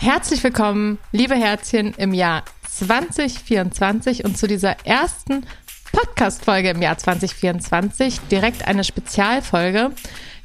Herzlich 0.00 0.44
willkommen, 0.44 0.98
liebe 1.10 1.34
Herzchen, 1.34 1.92
im 1.94 2.14
Jahr 2.14 2.44
2024 2.70 4.24
und 4.24 4.38
zu 4.38 4.46
dieser 4.46 4.86
ersten 4.86 5.44
Podcast-Folge 5.90 6.70
im 6.70 6.80
Jahr 6.80 6.96
2024 6.96 8.20
direkt 8.30 8.68
eine 8.68 8.84
Spezialfolge. 8.84 9.90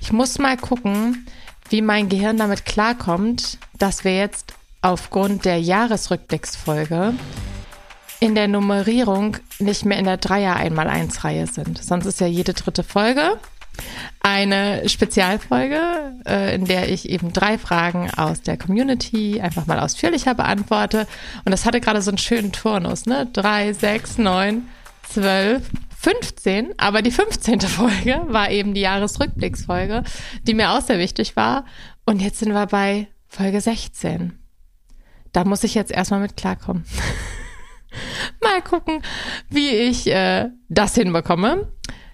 Ich 0.01 0.11
muss 0.11 0.39
mal 0.39 0.57
gucken, 0.57 1.27
wie 1.69 1.83
mein 1.83 2.09
Gehirn 2.09 2.37
damit 2.37 2.65
klarkommt, 2.65 3.59
dass 3.77 4.03
wir 4.03 4.17
jetzt 4.17 4.55
aufgrund 4.81 5.45
der 5.45 5.61
Jahresrückblicksfolge 5.61 7.13
in 8.19 8.33
der 8.33 8.47
Nummerierung 8.47 9.37
nicht 9.59 9.85
mehr 9.85 9.99
in 9.99 10.05
der 10.05 10.17
Dreier 10.17 10.55
einmal 10.55 10.87
eins 10.87 11.23
Reihe 11.23 11.45
sind. 11.45 11.77
Sonst 11.77 12.07
ist 12.07 12.19
ja 12.19 12.27
jede 12.27 12.53
dritte 12.53 12.83
Folge 12.83 13.37
eine 14.19 14.87
Spezialfolge, 14.87 15.81
äh, 16.25 16.55
in 16.55 16.65
der 16.65 16.89
ich 16.89 17.09
eben 17.09 17.33
drei 17.33 17.57
Fragen 17.57 18.09
aus 18.15 18.41
der 18.41 18.57
Community 18.57 19.41
einfach 19.41 19.65
mal 19.65 19.79
ausführlicher 19.79 20.33
beantworte. 20.33 21.07
Und 21.45 21.51
das 21.51 21.65
hatte 21.65 21.81
gerade 21.81 22.01
so 22.01 22.11
einen 22.11 22.17
schönen 22.17 22.51
Turnus, 22.51 23.05
ne? 23.05 23.27
Drei, 23.33 23.73
sechs, 23.73 24.17
neun, 24.17 24.67
zwölf, 25.09 25.63
15, 26.03 26.73
aber 26.77 27.01
die 27.01 27.11
15. 27.11 27.61
Folge 27.61 28.21
war 28.27 28.51
eben 28.51 28.73
die 28.73 28.81
Jahresrückblicksfolge, 28.81 30.03
die 30.43 30.53
mir 30.53 30.71
auch 30.71 30.81
sehr 30.81 30.99
wichtig 30.99 31.35
war. 31.35 31.65
Und 32.05 32.21
jetzt 32.21 32.39
sind 32.39 32.51
wir 32.53 32.65
bei 32.65 33.07
Folge 33.27 33.61
16. 33.61 34.37
Da 35.31 35.45
muss 35.45 35.63
ich 35.63 35.75
jetzt 35.75 35.91
erstmal 35.91 36.19
mit 36.19 36.35
klarkommen. 36.35 36.83
Mal 38.41 38.61
gucken, 38.61 39.01
wie 39.49 39.69
ich 39.69 40.07
äh, 40.07 40.49
das 40.67 40.95
hinbekomme. 40.95 41.71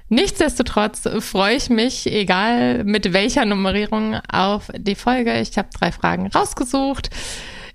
Nichtsdestotrotz 0.09 1.07
freue 1.19 1.55
ich 1.55 1.69
mich, 1.69 2.11
egal 2.11 2.83
mit 2.83 3.13
welcher 3.13 3.45
Nummerierung, 3.45 4.15
auf 4.31 4.71
die 4.75 4.95
Folge. 4.95 5.39
Ich 5.39 5.57
habe 5.57 5.69
drei 5.71 5.91
Fragen 5.91 6.27
rausgesucht. 6.27 7.11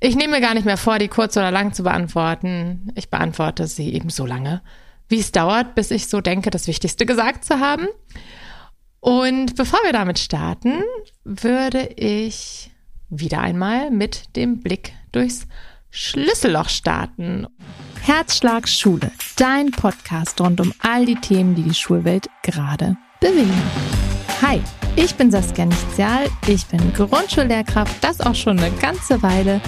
Ich 0.01 0.17
nehme 0.17 0.35
mir 0.35 0.41
gar 0.41 0.55
nicht 0.55 0.67
mehr 0.67 0.77
vor, 0.77 0.99
die 0.99 1.09
kurz 1.09 1.37
oder 1.37 1.53
lang 1.53 1.73
zu 1.73 1.85
beantworten. 1.85 2.93
Ich 2.97 3.09
beantworte 3.09 3.69
sie 3.69 3.95
eben 3.95 4.11
so 4.11 4.27
lange, 4.27 4.63
wie 5.09 5.21
es 5.21 5.33
dauert, 5.33 5.77
bis 5.77 5.93
ich 5.93 6.09
so 6.09 6.21
denke, 6.21 6.51
das 6.51 6.67
Wichtigste 6.67 7.07
gesagt 7.07 7.45
zu 7.45 7.61
haben. 7.61 7.87
Und 8.99 9.55
bevor 9.55 9.79
wir 9.85 9.93
damit 9.93 10.19
starten, 10.19 10.83
würde 11.25 11.89
ich 11.97 12.71
wieder 13.11 13.41
einmal 13.41 13.91
mit 13.91 14.35
dem 14.35 14.61
Blick 14.61 14.93
durchs 15.13 15.47
Schlüsselloch 15.91 16.69
starten. 16.69 17.47
Herzschlag 18.07 18.69
Schule, 18.69 19.11
dein 19.37 19.71
Podcast 19.71 20.39
rund 20.39 20.61
um 20.61 20.75
all 20.81 21.07
die 21.07 21.15
Themen, 21.15 21.55
die 21.55 21.63
die 21.63 21.73
Schulwelt 21.73 22.29
gerade 22.43 22.99
bewegen. 23.19 23.63
Hi, 24.43 24.61
ich 24.95 25.15
bin 25.15 25.31
Saskia 25.31 25.65
Nichtzial, 25.65 26.27
ich 26.47 26.67
bin 26.67 26.93
Grundschullehrkraft, 26.93 28.05
das 28.05 28.21
auch 28.21 28.35
schon 28.35 28.59
eine 28.59 28.71
ganze 28.73 29.23
Weile. 29.23 29.59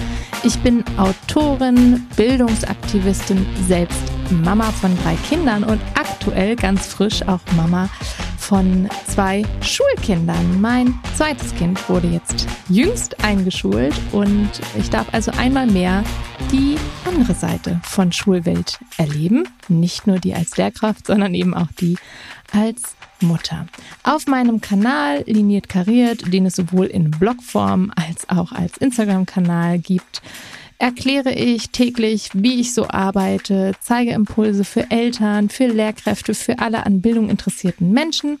Ich 0.43 0.55
bin 0.59 0.83
Autorin, 0.97 2.05
Bildungsaktivistin, 2.15 3.43
selbst 3.67 4.03
Mama 4.29 4.71
von 4.71 4.95
drei 5.01 5.15
Kindern 5.27 5.63
und 5.63 5.81
aktuell 5.95 6.55
ganz 6.55 6.85
frisch 6.85 7.23
auch 7.23 7.41
Mama 7.55 7.89
von 8.37 8.87
zwei 9.07 9.43
Schulkindern. 9.61 10.61
Mein 10.61 10.97
zweites 11.15 11.53
Kind 11.55 11.89
wurde 11.89 12.07
jetzt 12.07 12.47
jüngst 12.69 13.23
eingeschult 13.23 13.93
und 14.11 14.49
ich 14.77 14.89
darf 14.89 15.07
also 15.13 15.31
einmal 15.31 15.67
mehr 15.67 16.03
die 16.51 16.77
andere 17.05 17.33
Seite 17.33 17.81
von 17.83 18.11
Schulwelt 18.11 18.79
erleben. 18.97 19.47
Nicht 19.67 20.07
nur 20.07 20.19
die 20.19 20.33
als 20.33 20.55
Lehrkraft, 20.57 21.07
sondern 21.07 21.33
eben 21.33 21.53
auch 21.53 21.71
die 21.79 21.97
als 22.53 22.95
Mutter. 23.21 23.67
Auf 24.03 24.27
meinem 24.27 24.61
Kanal 24.61 25.23
Liniert 25.25 25.69
Kariert, 25.69 26.31
den 26.31 26.45
es 26.45 26.55
sowohl 26.55 26.85
in 26.85 27.11
Blogform 27.11 27.91
als 27.95 28.29
auch 28.29 28.51
als 28.51 28.77
Instagram-Kanal 28.77 29.79
gibt, 29.79 30.21
erkläre 30.79 31.33
ich 31.33 31.69
täglich, 31.69 32.29
wie 32.33 32.59
ich 32.59 32.73
so 32.73 32.87
arbeite, 32.87 33.73
zeige 33.79 34.11
Impulse 34.11 34.63
für 34.63 34.91
Eltern, 34.91 35.49
für 35.49 35.67
Lehrkräfte, 35.67 36.33
für 36.33 36.59
alle 36.59 36.85
an 36.85 37.01
Bildung 37.01 37.29
interessierten 37.29 37.91
Menschen 37.91 38.39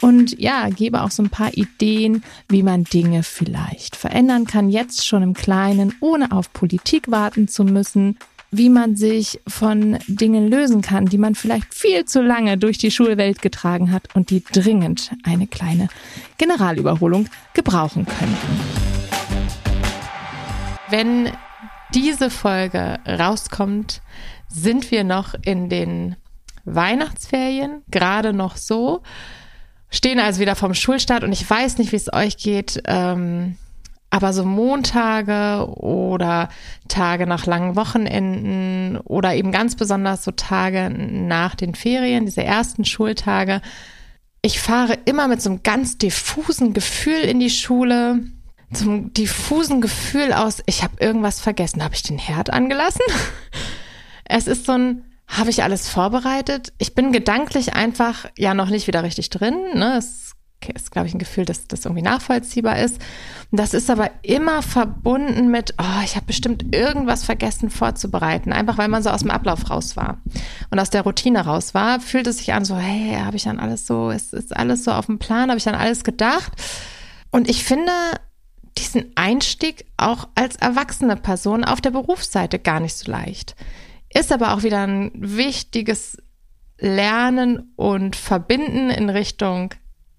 und 0.00 0.38
ja, 0.40 0.68
gebe 0.68 1.02
auch 1.02 1.10
so 1.10 1.22
ein 1.22 1.30
paar 1.30 1.54
Ideen, 1.54 2.24
wie 2.48 2.62
man 2.62 2.84
Dinge 2.84 3.22
vielleicht 3.22 3.96
verändern 3.96 4.46
kann, 4.46 4.68
jetzt 4.68 5.06
schon 5.06 5.22
im 5.22 5.34
Kleinen, 5.34 5.94
ohne 6.00 6.32
auf 6.32 6.52
Politik 6.52 7.10
warten 7.10 7.48
zu 7.48 7.64
müssen 7.64 8.18
wie 8.52 8.68
man 8.70 8.96
sich 8.96 9.40
von 9.46 9.98
Dingen 10.06 10.48
lösen 10.48 10.80
kann, 10.80 11.06
die 11.06 11.18
man 11.18 11.34
vielleicht 11.34 11.74
viel 11.74 12.04
zu 12.04 12.22
lange 12.22 12.56
durch 12.56 12.78
die 12.78 12.90
Schulwelt 12.92 13.42
getragen 13.42 13.92
hat 13.92 14.14
und 14.14 14.30
die 14.30 14.42
dringend 14.42 15.10
eine 15.24 15.46
kleine 15.46 15.88
Generalüberholung 16.38 17.28
gebrauchen 17.54 18.06
könnten. 18.06 18.60
Wenn 20.88 21.32
diese 21.94 22.30
Folge 22.30 22.98
rauskommt, 23.06 24.02
sind 24.48 24.90
wir 24.90 25.04
noch 25.04 25.34
in 25.42 25.68
den 25.68 26.16
Weihnachtsferien, 26.64 27.82
gerade 27.90 28.32
noch 28.32 28.56
so, 28.56 29.02
stehen 29.90 30.18
also 30.18 30.40
wieder 30.40 30.56
vom 30.56 30.74
Schulstart 30.74 31.24
und 31.24 31.32
ich 31.32 31.48
weiß 31.48 31.78
nicht, 31.78 31.92
wie 31.92 31.96
es 31.96 32.12
euch 32.12 32.36
geht, 32.36 32.82
ähm, 32.86 33.56
aber 34.10 34.32
so 34.32 34.44
Montage 34.44 35.68
oder 35.78 36.48
Tage 36.88 37.26
nach 37.26 37.46
langen 37.46 37.76
Wochenenden 37.76 38.98
oder 38.98 39.34
eben 39.34 39.52
ganz 39.52 39.76
besonders 39.76 40.24
so 40.24 40.30
Tage 40.30 40.90
nach 40.90 41.54
den 41.54 41.74
Ferien, 41.74 42.24
diese 42.24 42.44
ersten 42.44 42.84
Schultage, 42.84 43.60
ich 44.42 44.60
fahre 44.60 44.96
immer 45.06 45.28
mit 45.28 45.42
so 45.42 45.50
einem 45.50 45.62
ganz 45.62 45.98
diffusen 45.98 46.72
Gefühl 46.72 47.20
in 47.20 47.40
die 47.40 47.50
Schule 47.50 48.20
zum 48.72 49.12
diffusen 49.12 49.80
Gefühl 49.80 50.32
aus, 50.32 50.62
ich 50.66 50.82
habe 50.82 50.94
irgendwas 51.00 51.40
vergessen. 51.40 51.82
Habe 51.82 51.94
ich 51.94 52.02
den 52.02 52.18
Herd 52.18 52.52
angelassen? 52.52 53.02
Es 54.28 54.48
ist 54.48 54.66
so 54.66 54.72
ein, 54.72 55.04
habe 55.28 55.50
ich 55.50 55.62
alles 55.62 55.88
vorbereitet? 55.88 56.72
Ich 56.78 56.96
bin 56.96 57.12
gedanklich 57.12 57.74
einfach 57.74 58.26
ja 58.36 58.54
noch 58.54 58.68
nicht 58.68 58.88
wieder 58.88 59.04
richtig 59.04 59.30
drin. 59.30 59.54
Ne? 59.74 59.94
Es 59.96 60.32
ist, 60.74 60.90
glaube 60.90 61.06
ich, 61.06 61.14
ein 61.14 61.20
Gefühl, 61.20 61.44
dass 61.44 61.68
das 61.68 61.84
irgendwie 61.84 62.02
nachvollziehbar 62.02 62.78
ist. 62.78 63.00
Das 63.52 63.74
ist 63.74 63.88
aber 63.88 64.10
immer 64.22 64.62
verbunden 64.62 65.48
mit, 65.50 65.74
oh, 65.78 66.02
ich 66.04 66.16
habe 66.16 66.26
bestimmt 66.26 66.74
irgendwas 66.74 67.24
vergessen 67.24 67.70
vorzubereiten. 67.70 68.52
Einfach 68.52 68.78
weil 68.78 68.88
man 68.88 69.02
so 69.02 69.10
aus 69.10 69.20
dem 69.20 69.30
Ablauf 69.30 69.70
raus 69.70 69.96
war 69.96 70.18
und 70.70 70.80
aus 70.80 70.90
der 70.90 71.02
Routine 71.02 71.44
raus 71.44 71.74
war, 71.74 72.00
fühlt 72.00 72.26
es 72.26 72.38
sich 72.38 72.52
an 72.52 72.64
so, 72.64 72.76
hey, 72.76 73.16
habe 73.20 73.36
ich 73.36 73.48
an 73.48 73.60
alles 73.60 73.86
so, 73.86 74.10
ist, 74.10 74.34
ist 74.34 74.56
alles 74.56 74.82
so 74.84 74.90
auf 74.90 75.06
dem 75.06 75.18
Plan, 75.18 75.50
habe 75.50 75.58
ich 75.58 75.68
an 75.68 75.74
alles 75.74 76.02
gedacht? 76.02 76.52
Und 77.30 77.48
ich 77.48 77.64
finde, 77.64 77.92
diesen 78.78 79.12
Einstieg 79.14 79.86
auch 79.96 80.28
als 80.34 80.56
erwachsene 80.56 81.16
Person 81.16 81.64
auf 81.64 81.80
der 81.80 81.90
Berufsseite 81.90 82.58
gar 82.58 82.80
nicht 82.80 82.96
so 82.96 83.10
leicht. 83.10 83.56
Ist 84.12 84.32
aber 84.32 84.54
auch 84.54 84.62
wieder 84.62 84.86
ein 84.86 85.10
wichtiges 85.14 86.18
Lernen 86.78 87.72
und 87.76 88.16
Verbinden 88.16 88.90
in 88.90 89.10
Richtung 89.10 89.74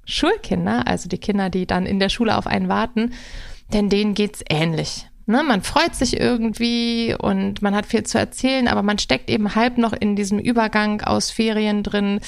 Schulkinder, 0.06 0.88
also 0.88 1.10
die 1.10 1.18
Kinder, 1.18 1.50
die 1.50 1.68
dann 1.68 1.86
in 1.86 2.00
der 2.00 2.10
Schule 2.10 2.38
auf 2.38 2.48
einen 2.48 2.70
warten, 2.70 3.14
denn 3.74 3.90
denen 3.90 4.14
geht's 4.14 4.44
ähnlich. 4.50 5.08
Ne, 5.30 5.44
man 5.44 5.62
freut 5.62 5.94
sich 5.94 6.18
irgendwie 6.18 7.14
und 7.20 7.62
man 7.62 7.76
hat 7.76 7.86
viel 7.86 8.04
zu 8.04 8.18
erzählen, 8.18 8.70
aber 8.70 8.82
man 8.82 8.98
steckt 8.98 9.30
eben 9.30 9.56
halb 9.56 9.78
noch 9.78 9.92
in 9.92 10.16
diesem 10.16 10.40
Übergang 10.40 11.02
aus 11.02 11.32
Ferien 11.32 11.84
drin 11.84 12.22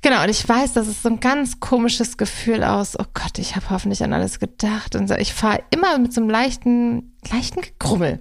Genau, 0.00 0.22
und 0.22 0.28
ich 0.28 0.48
weiß, 0.48 0.74
das 0.74 0.86
ist 0.86 1.02
so 1.02 1.08
ein 1.08 1.20
ganz 1.20 1.58
komisches 1.58 2.16
Gefühl 2.16 2.62
aus, 2.62 2.98
oh 2.98 3.04
Gott, 3.14 3.38
ich 3.38 3.56
habe 3.56 3.70
hoffentlich 3.70 4.04
an 4.04 4.12
alles 4.12 4.38
gedacht. 4.38 4.94
Und 4.94 5.10
ich 5.18 5.32
fahre 5.32 5.62
immer 5.70 5.98
mit 5.98 6.12
so 6.12 6.20
einem 6.20 6.30
leichten, 6.30 7.16
leichten 7.30 7.60
Gekrummel 7.60 8.20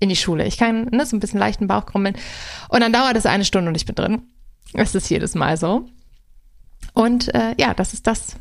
in 0.00 0.08
die 0.08 0.16
Schule. 0.16 0.44
Ich 0.46 0.58
kann 0.58 0.86
ne, 0.86 1.06
so 1.06 1.16
ein 1.16 1.20
bisschen 1.20 1.38
leichten 1.38 1.68
Bauch 1.68 1.86
krummeln. 1.86 2.16
Und 2.68 2.80
dann 2.80 2.92
dauert 2.92 3.16
es 3.16 3.26
eine 3.26 3.44
Stunde 3.44 3.68
und 3.68 3.76
ich 3.76 3.86
bin 3.86 3.94
drin. 3.94 4.22
Es 4.72 4.94
ist 4.94 5.08
jedes 5.08 5.36
Mal 5.36 5.56
so. 5.56 5.86
Und 6.94 7.32
äh, 7.34 7.54
ja, 7.58 7.74
das 7.74 7.94
ist 7.94 8.06
das, 8.06 8.36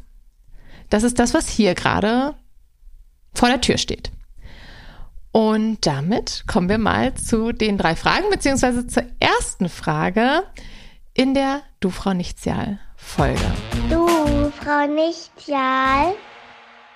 das 0.89 1.03
ist 1.03 1.19
das, 1.19 1.33
was 1.33 1.47
hier 1.47 1.75
gerade 1.75 2.35
vor 3.33 3.49
der 3.49 3.61
Tür 3.61 3.77
steht. 3.77 4.11
Und 5.31 5.85
damit 5.85 6.43
kommen 6.47 6.69
wir 6.69 6.77
mal 6.77 7.13
zu 7.15 7.51
den 7.51 7.77
drei 7.77 7.95
Fragen, 7.95 8.29
beziehungsweise 8.31 8.85
zur 8.87 9.03
ersten 9.19 9.69
Frage 9.69 10.43
in 11.13 11.33
der 11.33 11.61
Du 11.79 11.89
Frau 11.89 12.13
Nichtjahl 12.13 12.79
Folge. 12.95 13.39
Du 13.89 14.07
Frau 14.51 14.87
Nichtjahl. 14.87 16.15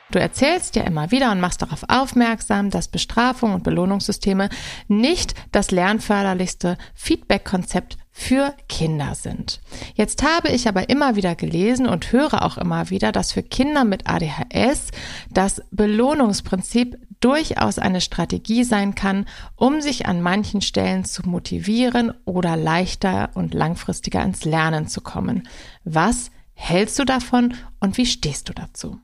Du 0.09 0.19
erzählst 0.19 0.75
ja 0.77 0.83
immer 0.83 1.11
wieder 1.11 1.31
und 1.31 1.41
machst 1.41 1.61
darauf 1.61 1.83
aufmerksam, 1.89 2.69
dass 2.69 2.87
Bestrafung 2.87 3.53
und 3.53 3.63
Belohnungssysteme 3.63 4.49
nicht 4.87 5.35
das 5.51 5.69
lernförderlichste 5.71 6.77
Feedback-Konzept 6.95 7.97
für 8.09 8.55
Kinder 8.69 9.13
sind. 9.15 9.59
Jetzt 9.93 10.23
habe 10.23 10.49
ich 10.49 10.67
aber 10.67 10.89
immer 10.89 11.15
wieder 11.15 11.35
gelesen 11.35 11.87
und 11.87 12.11
höre 12.11 12.43
auch 12.43 12.57
immer 12.57 12.89
wieder, 12.89 13.11
dass 13.11 13.33
für 13.33 13.43
Kinder 13.43 13.83
mit 13.83 14.07
ADHS 14.09 14.91
das 15.29 15.61
Belohnungsprinzip 15.71 16.97
durchaus 17.19 17.79
eine 17.79 18.01
Strategie 18.01 18.63
sein 18.63 18.95
kann, 18.95 19.25
um 19.55 19.81
sich 19.81 20.05
an 20.05 20.21
manchen 20.21 20.61
Stellen 20.61 21.05
zu 21.05 21.27
motivieren 21.27 22.13
oder 22.25 22.55
leichter 22.55 23.29
und 23.33 23.53
langfristiger 23.53 24.23
ins 24.23 24.45
Lernen 24.45 24.87
zu 24.87 25.01
kommen. 25.01 25.47
Was 25.83 26.31
hältst 26.53 26.99
du 26.99 27.05
davon 27.05 27.55
und 27.79 27.97
wie 27.97 28.05
stehst 28.05 28.49
du 28.49 28.53
dazu? 28.53 28.99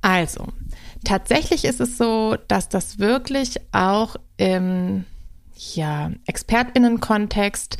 Also, 0.00 0.48
tatsächlich 1.04 1.64
ist 1.64 1.80
es 1.80 1.96
so, 1.96 2.36
dass 2.48 2.68
das 2.68 2.98
wirklich 2.98 3.56
auch 3.72 4.16
im 4.36 5.06
ja, 5.54 6.10
ExpertInnen-Kontext 6.26 7.78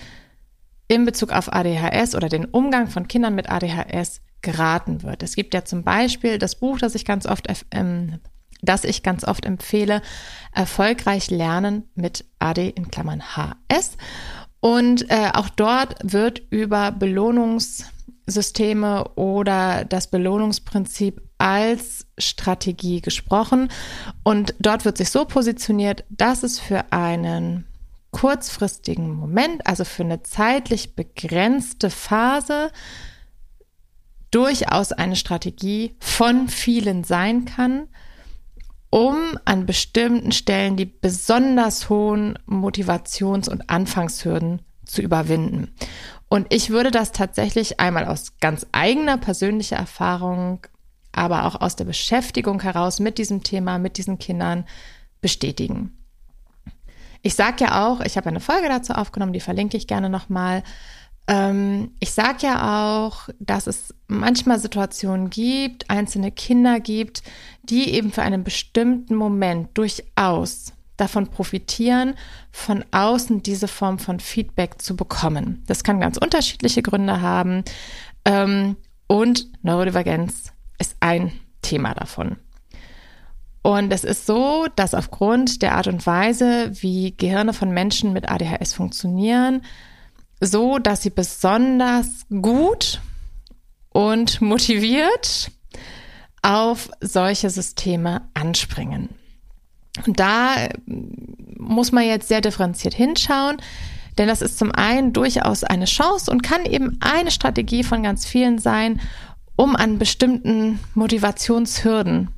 in 0.88 1.04
Bezug 1.04 1.32
auf 1.32 1.52
ADHS 1.52 2.14
oder 2.14 2.28
den 2.28 2.46
Umgang 2.46 2.88
von 2.88 3.08
Kindern 3.08 3.34
mit 3.34 3.50
ADHS 3.50 4.20
geraten 4.40 5.02
wird. 5.02 5.22
Es 5.22 5.36
gibt 5.36 5.54
ja 5.54 5.64
zum 5.64 5.82
Beispiel 5.82 6.38
das 6.38 6.54
Buch, 6.54 6.78
das 6.78 6.94
ich 6.94 7.04
ganz 7.04 7.26
oft, 7.26 7.46
ähm, 7.72 8.20
das 8.64 8.84
ich 8.84 9.02
ganz 9.02 9.24
oft 9.24 9.44
empfehle, 9.44 10.00
Erfolgreich 10.52 11.30
Lernen 11.30 11.90
mit 11.94 12.24
AD 12.38 12.70
in 12.70 12.88
Klammern 12.88 13.36
HS. 13.36 13.98
Und 14.60 15.10
äh, 15.10 15.30
auch 15.34 15.50
dort 15.50 15.96
wird 16.02 16.40
über 16.50 16.90
Belohnungssysteme 16.92 19.10
oder 19.16 19.84
das 19.84 20.10
Belohnungsprinzip 20.10 21.20
als 21.38 22.06
Strategie 22.16 23.02
gesprochen. 23.02 23.68
Und 24.22 24.54
dort 24.58 24.84
wird 24.84 24.96
sich 24.96 25.10
so 25.10 25.26
positioniert, 25.26 26.04
dass 26.08 26.42
es 26.42 26.58
für 26.58 26.92
einen 26.92 27.66
kurzfristigen 28.12 29.12
Moment, 29.12 29.66
also 29.66 29.84
für 29.84 30.04
eine 30.04 30.22
zeitlich 30.22 30.94
begrenzte 30.94 31.90
Phase, 31.90 32.70
durchaus 34.30 34.92
eine 34.92 35.16
Strategie 35.16 35.96
von 36.00 36.48
vielen 36.48 37.04
sein 37.04 37.44
kann, 37.44 37.88
um 38.94 39.36
an 39.44 39.66
bestimmten 39.66 40.30
Stellen 40.30 40.76
die 40.76 40.84
besonders 40.84 41.90
hohen 41.90 42.38
Motivations- 42.46 43.48
und 43.48 43.68
Anfangshürden 43.68 44.62
zu 44.86 45.02
überwinden. 45.02 45.74
Und 46.28 46.46
ich 46.54 46.70
würde 46.70 46.92
das 46.92 47.10
tatsächlich 47.10 47.80
einmal 47.80 48.04
aus 48.04 48.38
ganz 48.38 48.64
eigener 48.70 49.18
persönlicher 49.18 49.74
Erfahrung, 49.74 50.64
aber 51.10 51.44
auch 51.44 51.60
aus 51.60 51.74
der 51.74 51.86
Beschäftigung 51.86 52.62
heraus 52.62 53.00
mit 53.00 53.18
diesem 53.18 53.42
Thema, 53.42 53.80
mit 53.80 53.98
diesen 53.98 54.20
Kindern 54.20 54.64
bestätigen. 55.20 55.98
Ich 57.20 57.34
sage 57.34 57.64
ja 57.64 57.88
auch, 57.88 58.00
ich 58.00 58.16
habe 58.16 58.28
eine 58.28 58.38
Folge 58.38 58.68
dazu 58.68 58.92
aufgenommen, 58.92 59.32
die 59.32 59.40
verlinke 59.40 59.76
ich 59.76 59.88
gerne 59.88 60.08
nochmal. 60.08 60.58
Ähm, 60.58 60.62
ich 61.26 62.12
sage 62.12 62.38
ja 62.42 62.98
auch, 62.98 63.30
dass 63.38 63.66
es 63.66 63.94
manchmal 64.08 64.58
Situationen 64.58 65.30
gibt, 65.30 65.88
einzelne 65.88 66.30
Kinder 66.30 66.80
gibt, 66.80 67.22
die 67.62 67.90
eben 67.94 68.12
für 68.12 68.22
einen 68.22 68.44
bestimmten 68.44 69.14
Moment 69.14 69.70
durchaus 69.78 70.74
davon 70.98 71.28
profitieren, 71.28 72.14
von 72.52 72.84
außen 72.90 73.42
diese 73.42 73.68
Form 73.68 73.98
von 73.98 74.20
Feedback 74.20 74.82
zu 74.82 74.96
bekommen. 74.96 75.62
Das 75.66 75.82
kann 75.82 75.98
ganz 75.98 76.18
unterschiedliche 76.18 76.82
Gründe 76.82 77.20
haben. 77.22 77.64
Ähm, 78.26 78.76
und 79.06 79.48
Neurodivergenz 79.62 80.52
ist 80.78 80.96
ein 81.00 81.32
Thema 81.62 81.94
davon. 81.94 82.36
Und 83.62 83.92
es 83.92 84.04
ist 84.04 84.26
so, 84.26 84.66
dass 84.76 84.92
aufgrund 84.92 85.62
der 85.62 85.74
Art 85.74 85.86
und 85.86 86.06
Weise, 86.06 86.70
wie 86.82 87.16
Gehirne 87.16 87.54
von 87.54 87.70
Menschen 87.70 88.12
mit 88.12 88.28
ADHS 88.28 88.74
funktionieren, 88.74 89.62
so, 90.46 90.78
dass 90.78 91.02
sie 91.02 91.10
besonders 91.10 92.26
gut 92.28 93.00
und 93.90 94.40
motiviert 94.40 95.50
auf 96.42 96.90
solche 97.00 97.48
Systeme 97.50 98.28
anspringen. 98.34 99.08
Und 100.06 100.18
da 100.20 100.68
muss 101.56 101.92
man 101.92 102.04
jetzt 102.04 102.28
sehr 102.28 102.40
differenziert 102.40 102.94
hinschauen, 102.94 103.56
denn 104.18 104.28
das 104.28 104.42
ist 104.42 104.58
zum 104.58 104.72
einen 104.72 105.12
durchaus 105.12 105.64
eine 105.64 105.86
Chance 105.86 106.30
und 106.30 106.42
kann 106.42 106.66
eben 106.66 106.98
eine 107.00 107.30
Strategie 107.30 107.82
von 107.82 108.02
ganz 108.02 108.26
vielen 108.26 108.58
sein, 108.58 109.00
um 109.56 109.76
an 109.76 109.98
bestimmten 109.98 110.80
Motivationshürden 110.94 112.30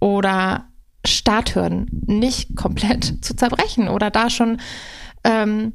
oder 0.00 0.66
Starthürden 1.04 2.04
nicht 2.06 2.56
komplett 2.56 3.24
zu 3.24 3.36
zerbrechen 3.36 3.88
oder 3.88 4.10
da 4.10 4.30
schon 4.30 4.60
ähm, 5.24 5.74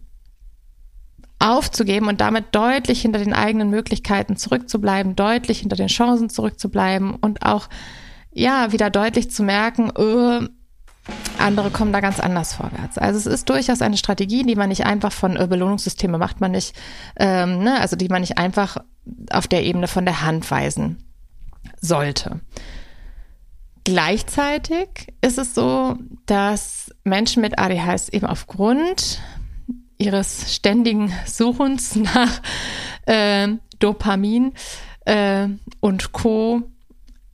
aufzugeben 1.39 2.07
und 2.07 2.21
damit 2.21 2.55
deutlich 2.55 3.01
hinter 3.01 3.19
den 3.19 3.33
eigenen 3.33 3.69
Möglichkeiten 3.69 4.37
zurückzubleiben, 4.37 5.15
deutlich 5.15 5.59
hinter 5.59 5.75
den 5.75 5.87
Chancen 5.87 6.29
zurückzubleiben 6.29 7.15
und 7.15 7.43
auch 7.43 7.69
ja 8.31 8.71
wieder 8.71 8.89
deutlich 8.89 9.31
zu 9.31 9.43
merken, 9.43 9.91
äh, 9.95 10.47
andere 11.37 11.71
kommen 11.71 11.93
da 11.93 11.99
ganz 11.99 12.19
anders 12.19 12.53
vorwärts. 12.53 12.97
Also 12.97 13.17
es 13.17 13.25
ist 13.25 13.49
durchaus 13.49 13.81
eine 13.81 13.97
Strategie, 13.97 14.43
die 14.43 14.55
man 14.55 14.69
nicht 14.69 14.85
einfach 14.85 15.11
von 15.11 15.37
äh, 15.37 15.47
Belohnungssysteme 15.47 16.17
macht 16.17 16.41
man 16.41 16.51
nicht, 16.51 16.75
ähm, 17.17 17.59
ne, 17.59 17.79
also 17.79 17.95
die 17.95 18.09
man 18.09 18.21
nicht 18.21 18.37
einfach 18.37 18.77
auf 19.31 19.47
der 19.47 19.63
Ebene 19.63 19.87
von 19.87 20.05
der 20.05 20.23
Hand 20.23 20.49
weisen 20.51 21.03
sollte. 21.79 22.41
Gleichzeitig 23.83 25.13
ist 25.21 25.37
es 25.37 25.55
so, 25.55 25.95
dass 26.25 26.91
Menschen 27.05 27.41
mit 27.41 27.57
ADHS 27.57 28.09
eben 28.09 28.25
aufgrund 28.25 29.21
ihres 29.97 30.53
ständigen 30.53 31.11
Suchens 31.25 31.95
nach 31.95 32.41
äh, 33.05 33.49
Dopamin 33.79 34.53
äh, 35.05 35.47
und 35.79 36.11
Co. 36.11 36.63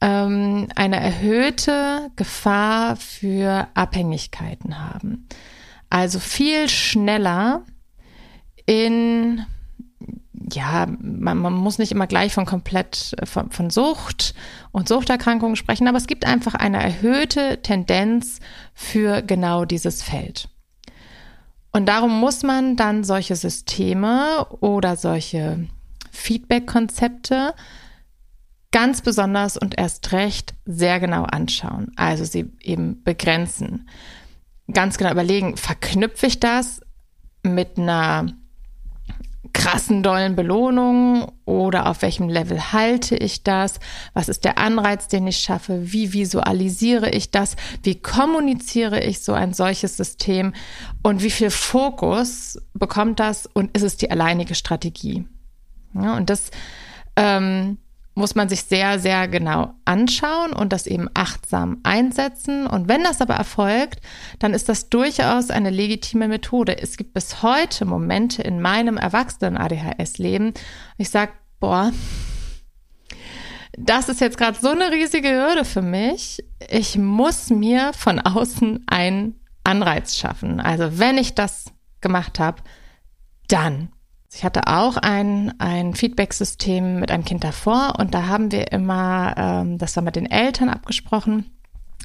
Ähm, 0.02 0.68
eine 0.76 1.00
erhöhte 1.00 2.12
Gefahr 2.18 2.98
für 2.98 3.68
Abhängigkeiten 3.74 4.78
haben. 4.78 5.28
Also 5.90 6.20
viel 6.20 6.68
schneller 6.68 7.64
in 8.66 9.46
ja, 10.52 10.88
man, 11.00 11.38
man, 11.38 11.54
muss 11.54 11.78
nicht 11.78 11.92
immer 11.92 12.08
gleich 12.08 12.34
von 12.34 12.46
komplett 12.46 13.16
von, 13.24 13.52
von, 13.52 13.70
Sucht 13.70 14.34
und 14.72 14.88
Suchterkrankungen 14.88 15.56
sprechen, 15.56 15.88
aber 15.88 15.98
es 15.98 16.08
gibt 16.08 16.26
einfach 16.26 16.54
eine 16.54 16.82
erhöhte 16.82 17.62
Tendenz 17.62 18.40
für 18.74 19.22
genau 19.22 19.66
dieses 19.66 20.04
Feld. 20.04 20.50
Und 21.74 21.88
darum 21.88 22.20
muss 22.20 22.44
man 22.44 22.76
dann 22.76 23.04
solche 23.04 23.36
Systeme 23.36 24.46
oder 24.62 24.96
solche 24.96 25.68
Feedback-Konzepte 26.12 27.56
ganz 28.72 29.02
besonders 29.02 29.58
und 29.58 29.78
erst 29.78 30.12
recht 30.12 30.54
sehr 30.66 31.00
genau 31.00 31.24
anschauen. 31.24 31.92
Also 31.96 32.26
sie 32.26 32.52
eben 32.62 33.04
begrenzen. 33.04 33.90
Ganz 34.72 34.98
genau 34.98 35.12
überlegen, 35.12 35.58
verknüpfe 35.58 36.28
ich 36.28 36.40
das 36.40 36.82
mit 37.44 37.78
einer 37.78 38.28
krassen, 39.54 40.04
dollen 40.04 40.36
Belohnungen 40.36 41.26
oder 41.46 41.88
auf 41.88 42.02
welchem 42.02 42.28
Level 42.28 42.74
halte 42.74 43.16
ich 43.16 43.44
das? 43.44 43.80
Was 44.14 44.28
ist 44.28 44.44
der 44.44 44.58
Anreiz, 44.58 45.08
den 45.08 45.28
ich 45.28 45.38
schaffe? 45.38 45.94
Wie 45.94 46.12
visualisiere 46.14 47.10
ich 47.12 47.32
das? 47.32 47.56
Wie 47.84 48.02
kommuniziere 48.02 49.02
ich 49.02 49.22
so 49.22 49.34
ein 49.34 49.54
solches 49.54 49.96
System? 49.96 50.54
Und 51.04 51.24
wie 51.24 51.32
viel 51.32 51.52
Fokus 51.52 52.60
bekommt 52.74 53.20
das? 53.20 53.46
Und 53.46 53.76
ist 53.78 53.84
es 53.84 53.96
die 53.98 54.12
alleinige 54.12 54.56
Strategie? 54.56 55.26
Ja, 55.94 56.18
und 56.18 56.30
das 56.30 56.50
ähm, 57.16 57.78
muss 58.16 58.36
man 58.36 58.50
sich 58.50 58.64
sehr, 58.64 59.00
sehr 59.00 59.28
genau 59.28 59.74
anschauen 59.86 60.54
und 60.54 60.72
das 60.72 60.86
eben 60.86 61.10
achtsam 61.14 61.80
einsetzen. 61.84 62.68
Und 62.68 62.88
wenn 62.88 63.04
das 63.04 63.22
aber 63.22 63.34
erfolgt, 63.34 64.02
dann 64.40 64.54
ist 64.54 64.70
das 64.70 64.90
durchaus 64.90 65.50
eine 65.50 65.72
legitime 65.72 66.28
Methode. 66.28 66.78
Es 66.78 66.98
gibt 66.98 67.14
bis 67.14 67.42
heute 67.42 67.86
Momente 67.86 68.44
in 68.44 68.62
meinem 68.62 68.98
erwachsenen 68.98 69.58
ADHS-Leben, 69.58 70.54
ich 70.98 71.10
sage, 71.10 71.32
boah, 71.60 71.92
das 73.76 74.10
ist 74.10 74.22
jetzt 74.22 74.38
gerade 74.38 74.60
so 74.60 74.70
eine 74.70 74.92
riesige 74.92 75.30
Hürde 75.30 75.66
für 75.66 75.82
mich. 75.82 76.44
Ich 76.70 76.98
muss 76.98 77.50
mir 77.50 77.92
von 77.94 78.20
außen 78.20 78.84
einen 78.86 79.40
Anreiz 79.64 80.16
schaffen. 80.16 80.60
Also 80.60 81.00
wenn 81.00 81.18
ich 81.18 81.34
das 81.34 81.66
gemacht 82.02 82.40
habe, 82.40 82.62
dann 83.48 83.90
ich 84.36 84.44
hatte 84.44 84.68
auch 84.68 84.98
ein, 84.98 85.54
ein 85.60 85.94
Feedback-System 85.94 87.00
mit 87.00 87.12
einem 87.12 87.26
Kind 87.26 87.44
davor 87.44 87.96
und 88.00 88.14
da 88.14 88.28
haben 88.28 88.52
wir 88.52 88.72
immer, 88.72 89.36
ähm, 89.38 89.78
das 89.78 89.96
war 89.96 90.04
mit 90.04 90.16
den 90.16 90.30
Eltern 90.30 90.70
abgesprochen. 90.70 91.52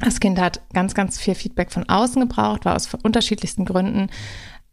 Das 0.01 0.21
Kind 0.21 0.39
hat 0.39 0.61
ganz, 0.73 0.95
ganz 0.95 1.19
viel 1.19 1.35
Feedback 1.35 1.73
von 1.73 1.89
außen 1.89 2.21
gebraucht, 2.21 2.65
war 2.65 2.77
aus 2.77 2.89
unterschiedlichsten 3.03 3.65
Gründen 3.65 4.11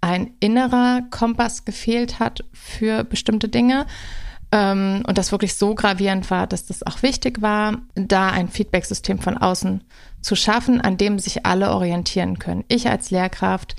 ein 0.01 0.31
innerer 0.39 1.01
Kompass 1.09 1.65
gefehlt 1.65 2.19
hat 2.19 2.43
für 2.53 3.03
bestimmte 3.03 3.49
Dinge. 3.49 3.87
Ähm, 4.51 5.03
und 5.07 5.17
das 5.17 5.31
wirklich 5.31 5.55
so 5.55 5.73
gravierend 5.73 6.29
war, 6.29 6.47
dass 6.47 6.65
das 6.65 6.85
auch 6.85 7.01
wichtig 7.01 7.41
war, 7.41 7.81
da 7.95 8.29
ein 8.29 8.49
Feedback-System 8.49 9.19
von 9.19 9.37
außen 9.37 9.83
zu 10.21 10.35
schaffen, 10.35 10.81
an 10.81 10.97
dem 10.97 11.19
sich 11.19 11.45
alle 11.45 11.71
orientieren 11.71 12.37
können. 12.37 12.65
Ich 12.67 12.89
als 12.89 13.11
Lehrkraft, 13.11 13.75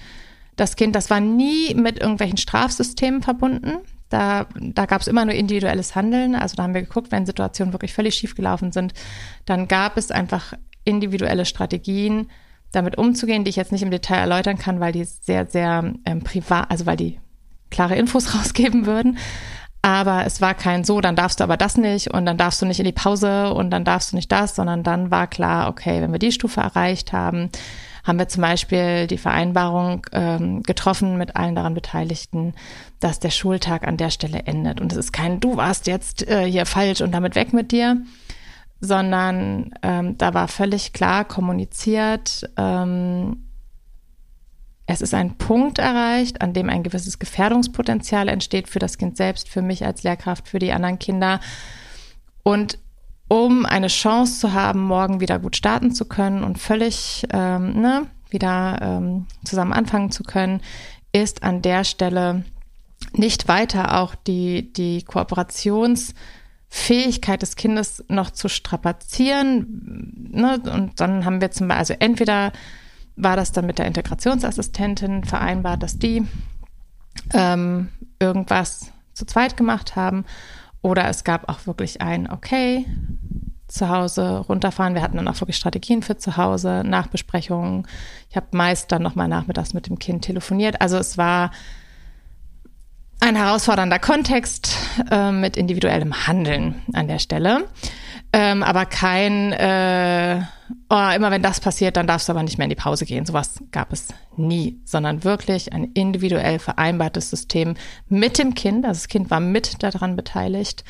das 0.56 0.76
Kind, 0.76 0.96
das 0.96 1.10
war 1.10 1.20
nie 1.20 1.74
mit 1.74 2.00
irgendwelchen 2.00 2.38
Strafsystemen 2.38 3.22
verbunden. 3.22 3.78
Da, 4.08 4.46
da 4.58 4.86
gab 4.86 5.00
es 5.00 5.08
immer 5.08 5.24
nur 5.24 5.34
individuelles 5.34 5.94
Handeln. 5.94 6.34
Also 6.34 6.56
da 6.56 6.62
haben 6.62 6.74
wir 6.74 6.82
geguckt, 6.82 7.12
wenn 7.12 7.26
Situationen 7.26 7.72
wirklich 7.72 7.92
völlig 7.92 8.14
schief 8.14 8.34
gelaufen 8.34 8.72
sind, 8.72 8.94
dann 9.44 9.68
gab 9.68 9.96
es 9.96 10.10
einfach 10.10 10.54
individuelle 10.84 11.44
Strategien, 11.44 12.30
damit 12.72 12.98
umzugehen, 12.98 13.44
die 13.44 13.50
ich 13.50 13.56
jetzt 13.56 13.72
nicht 13.72 13.82
im 13.82 13.90
Detail 13.90 14.18
erläutern 14.18 14.58
kann, 14.58 14.80
weil 14.80 14.92
die 14.92 15.04
sehr, 15.04 15.46
sehr 15.46 15.94
ähm, 16.04 16.22
privat, 16.22 16.70
also 16.70 16.86
weil 16.86 16.96
die 16.96 17.18
klare 17.70 17.96
Infos 17.96 18.34
rausgeben 18.38 18.86
würden. 18.86 19.18
Aber 19.82 20.26
es 20.26 20.40
war 20.40 20.54
kein 20.54 20.82
so, 20.82 21.00
dann 21.00 21.14
darfst 21.14 21.38
du 21.38 21.44
aber 21.44 21.56
das 21.56 21.76
nicht 21.76 22.12
und 22.12 22.26
dann 22.26 22.36
darfst 22.36 22.60
du 22.60 22.66
nicht 22.66 22.80
in 22.80 22.86
die 22.86 22.92
Pause 22.92 23.52
und 23.54 23.70
dann 23.70 23.84
darfst 23.84 24.12
du 24.12 24.16
nicht 24.16 24.32
das, 24.32 24.56
sondern 24.56 24.82
dann 24.82 25.12
war 25.12 25.28
klar, 25.28 25.68
okay, 25.68 26.02
wenn 26.02 26.10
wir 26.10 26.18
die 26.18 26.32
Stufe 26.32 26.60
erreicht 26.60 27.12
haben, 27.12 27.50
haben 28.06 28.18
wir 28.18 28.28
zum 28.28 28.42
Beispiel 28.42 29.06
die 29.06 29.18
Vereinbarung 29.18 30.06
ähm, 30.12 30.62
getroffen 30.62 31.18
mit 31.18 31.34
allen 31.36 31.56
daran 31.56 31.74
Beteiligten, 31.74 32.54
dass 33.00 33.18
der 33.18 33.30
Schultag 33.30 33.86
an 33.86 33.96
der 33.96 34.10
Stelle 34.10 34.44
endet. 34.46 34.80
Und 34.80 34.92
es 34.92 34.98
ist 34.98 35.12
kein, 35.12 35.40
du 35.40 35.56
warst 35.56 35.86
jetzt 35.86 36.26
äh, 36.28 36.44
hier 36.48 36.66
falsch 36.66 37.00
und 37.00 37.12
damit 37.12 37.34
weg 37.34 37.52
mit 37.52 37.72
dir, 37.72 38.00
sondern 38.80 39.74
ähm, 39.82 40.16
da 40.18 40.34
war 40.34 40.48
völlig 40.48 40.92
klar 40.92 41.24
kommuniziert, 41.24 42.48
ähm, 42.56 43.42
es 44.86 45.00
ist 45.00 45.14
ein 45.14 45.36
Punkt 45.36 45.80
erreicht, 45.80 46.40
an 46.42 46.52
dem 46.52 46.70
ein 46.70 46.84
gewisses 46.84 47.18
Gefährdungspotenzial 47.18 48.28
entsteht 48.28 48.68
für 48.68 48.78
das 48.78 48.98
Kind 48.98 49.16
selbst, 49.16 49.48
für 49.48 49.60
mich 49.60 49.84
als 49.84 50.04
Lehrkraft, 50.04 50.48
für 50.48 50.60
die 50.60 50.72
anderen 50.72 51.00
Kinder. 51.00 51.40
Und 52.44 52.78
um 53.28 53.66
eine 53.66 53.88
Chance 53.88 54.40
zu 54.40 54.52
haben, 54.52 54.82
morgen 54.82 55.20
wieder 55.20 55.38
gut 55.38 55.56
starten 55.56 55.92
zu 55.92 56.04
können 56.04 56.44
und 56.44 56.58
völlig 56.58 57.26
ähm, 57.32 57.80
ne, 57.80 58.06
wieder 58.30 58.78
ähm, 58.80 59.26
zusammen 59.44 59.72
anfangen 59.72 60.10
zu 60.10 60.22
können, 60.22 60.60
ist 61.12 61.42
an 61.42 61.62
der 61.62 61.84
Stelle 61.84 62.44
nicht 63.12 63.48
weiter 63.48 64.00
auch 64.00 64.14
die, 64.14 64.72
die 64.72 65.02
Kooperationsfähigkeit 65.02 67.42
des 67.42 67.56
Kindes 67.56 68.04
noch 68.08 68.30
zu 68.30 68.48
strapazieren. 68.48 70.30
Ne? 70.30 70.60
Und 70.72 71.00
dann 71.00 71.24
haben 71.24 71.40
wir 71.40 71.50
zum 71.50 71.66
Beispiel, 71.68 71.78
also 71.78 71.94
entweder 71.98 72.52
war 73.16 73.36
das 73.36 73.52
dann 73.52 73.66
mit 73.66 73.78
der 73.78 73.86
Integrationsassistentin 73.86 75.24
vereinbart, 75.24 75.82
dass 75.82 75.98
die 75.98 76.26
ähm, 77.32 77.88
irgendwas 78.18 78.92
zu 79.14 79.24
zweit 79.24 79.56
gemacht 79.56 79.96
haben. 79.96 80.26
Oder 80.86 81.08
es 81.08 81.24
gab 81.24 81.48
auch 81.48 81.66
wirklich 81.66 82.00
ein 82.00 82.30
Okay, 82.30 82.86
zu 83.66 83.88
Hause 83.88 84.44
runterfahren. 84.48 84.94
Wir 84.94 85.02
hatten 85.02 85.16
dann 85.16 85.26
auch 85.26 85.40
wirklich 85.40 85.56
Strategien 85.56 86.00
für 86.00 86.16
zu 86.16 86.36
Hause, 86.36 86.84
Nachbesprechungen. 86.86 87.88
Ich 88.30 88.36
habe 88.36 88.46
meist 88.52 88.92
dann 88.92 89.02
nochmal 89.02 89.26
nachmittags 89.26 89.74
mit 89.74 89.88
dem 89.88 89.98
Kind 89.98 90.22
telefoniert. 90.22 90.80
Also 90.80 90.96
es 90.96 91.18
war 91.18 91.50
ein 93.18 93.34
herausfordernder 93.34 93.98
Kontext 93.98 94.76
äh, 95.10 95.32
mit 95.32 95.56
individuellem 95.56 96.28
Handeln 96.28 96.76
an 96.92 97.08
der 97.08 97.18
Stelle. 97.18 97.64
Ähm, 98.38 98.62
aber 98.62 98.84
kein, 98.84 99.52
äh, 99.52 100.42
oh, 100.90 101.08
immer 101.16 101.30
wenn 101.30 101.40
das 101.40 101.58
passiert, 101.58 101.96
dann 101.96 102.06
darfst 102.06 102.28
du 102.28 102.32
aber 102.32 102.42
nicht 102.42 102.58
mehr 102.58 102.66
in 102.66 102.70
die 102.70 102.76
Pause 102.76 103.06
gehen. 103.06 103.24
Sowas 103.24 103.62
gab 103.70 103.94
es 103.94 104.08
nie, 104.36 104.78
sondern 104.84 105.24
wirklich 105.24 105.72
ein 105.72 105.84
individuell 105.94 106.58
vereinbartes 106.58 107.30
System 107.30 107.76
mit 108.10 108.36
dem 108.36 108.52
Kind. 108.52 108.84
Also 108.84 108.98
das 108.98 109.08
Kind 109.08 109.30
war 109.30 109.40
mit 109.40 109.82
daran 109.82 110.16
beteiligt 110.16 110.84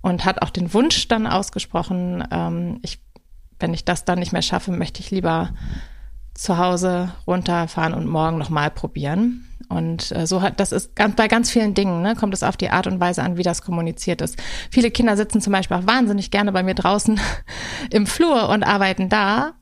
und 0.00 0.24
hat 0.24 0.42
auch 0.42 0.50
den 0.50 0.72
Wunsch 0.74 1.08
dann 1.08 1.26
ausgesprochen, 1.26 2.22
ähm, 2.30 2.78
ich, 2.82 3.00
wenn 3.58 3.74
ich 3.74 3.84
das 3.84 4.04
dann 4.04 4.20
nicht 4.20 4.32
mehr 4.32 4.40
schaffe, 4.40 4.70
möchte 4.70 5.00
ich 5.00 5.10
lieber 5.10 5.50
zu 6.34 6.56
Hause 6.56 7.10
runterfahren 7.26 7.94
und 7.94 8.06
morgen 8.06 8.38
nochmal 8.38 8.70
probieren. 8.70 9.48
Und 9.72 10.12
äh, 10.12 10.26
so 10.26 10.42
hat, 10.42 10.60
das 10.60 10.72
ist 10.72 10.94
ganz, 10.94 11.16
bei 11.16 11.28
ganz 11.28 11.50
vielen 11.50 11.74
Dingen, 11.74 12.02
ne, 12.02 12.14
kommt 12.14 12.34
es 12.34 12.42
auf 12.42 12.56
die 12.56 12.70
Art 12.70 12.86
und 12.86 13.00
Weise 13.00 13.22
an, 13.22 13.36
wie 13.36 13.42
das 13.42 13.62
kommuniziert 13.62 14.20
ist. 14.20 14.40
Viele 14.70 14.90
Kinder 14.90 15.16
sitzen 15.16 15.40
zum 15.40 15.52
Beispiel 15.52 15.76
auch 15.76 15.86
wahnsinnig 15.86 16.30
gerne 16.30 16.52
bei 16.52 16.62
mir 16.62 16.74
draußen 16.74 17.20
im 17.90 18.06
Flur 18.06 18.48
und 18.48 18.62
arbeiten 18.62 19.08
da. 19.08 19.54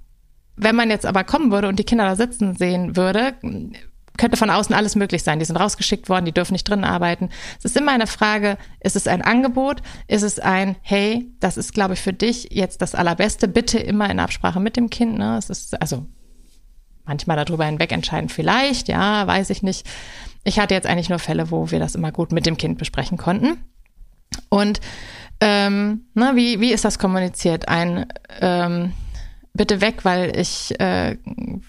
Wenn 0.57 0.77
man 0.77 0.91
jetzt 0.91 1.07
aber 1.07 1.25
kommen 1.25 1.53
würde 1.53 1.69
und 1.69 1.79
die 1.79 1.85
Kinder 1.85 2.05
da 2.05 2.17
sitzen 2.17 2.55
sehen 2.55 2.97
würde, 2.97 3.35
könnte 4.19 4.37
von 4.37 4.51
außen 4.51 4.75
alles 4.75 4.97
möglich 4.97 5.23
sein. 5.23 5.39
Die 5.39 5.47
sind 5.47 5.57
rausgeschickt 5.57 6.11
worden, 6.11 6.27
die 6.27 6.33
dürfen 6.33 6.53
nicht 6.53 6.69
drin 6.69 6.85
arbeiten. 6.85 7.31
Es 7.59 7.65
ist 7.65 7.77
immer 7.77 7.93
eine 7.93 8.07
Frage, 8.07 8.59
ist 8.81 8.95
es 8.95 9.07
ein 9.07 9.23
Angebot? 9.23 9.81
Ist 10.09 10.23
es 10.23 10.39
ein, 10.39 10.77
hey, 10.83 11.33
das 11.41 11.57
ist, 11.57 11.73
glaube 11.73 11.95
ich, 11.95 12.03
für 12.03 12.13
dich 12.13 12.49
jetzt 12.51 12.83
das 12.83 12.95
Allerbeste, 12.95 13.49
bitte 13.49 13.79
immer 13.79 14.11
in 14.11 14.21
Absprache 14.21 14.61
mit 14.61 14.77
dem 14.77 14.91
Kind. 14.91 15.17
Ne? 15.17 15.39
Es 15.39 15.49
ist, 15.49 15.81
also 15.81 16.07
manchmal 17.11 17.45
darüber 17.45 17.65
hinweg 17.65 17.91
entscheiden, 17.91 18.29
vielleicht, 18.29 18.87
ja, 18.87 19.27
weiß 19.27 19.51
ich 19.51 19.65
nicht. 19.65 19.85
Ich 20.45 20.61
hatte 20.61 20.75
jetzt 20.75 20.87
eigentlich 20.87 21.09
nur 21.09 21.19
Fälle, 21.19 21.51
wo 21.51 21.73
wir 21.73 21.81
das 21.81 21.97
immer 21.97 22.13
gut 22.13 22.31
mit 22.31 22.47
dem 22.47 22.57
Kind 22.57 22.79
besprechen 22.79 23.19
konnten. 23.19 23.59
Und 24.49 24.81
ähm, 25.41 26.03
na, 26.15 26.37
wie, 26.37 26.61
wie 26.61 26.73
ist 26.73 26.85
das 26.85 27.01
kommuniziert? 27.01 27.69
Ein 27.69 28.07
ähm, 28.41 28.93
bitte 29.55 29.81
weg, 29.81 30.05
weil 30.05 30.39
ich 30.39 30.79
äh, 30.79 31.17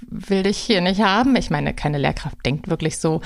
will 0.07 0.43
dich 0.43 0.60
hier 0.60 0.81
nicht 0.81 1.01
haben. 1.01 1.36
Ich 1.36 1.50
meine, 1.50 1.74
keine 1.74 1.98
Lehrkraft 1.98 2.45
denkt 2.45 2.69
wirklich 2.69 3.00
so. 3.00 3.21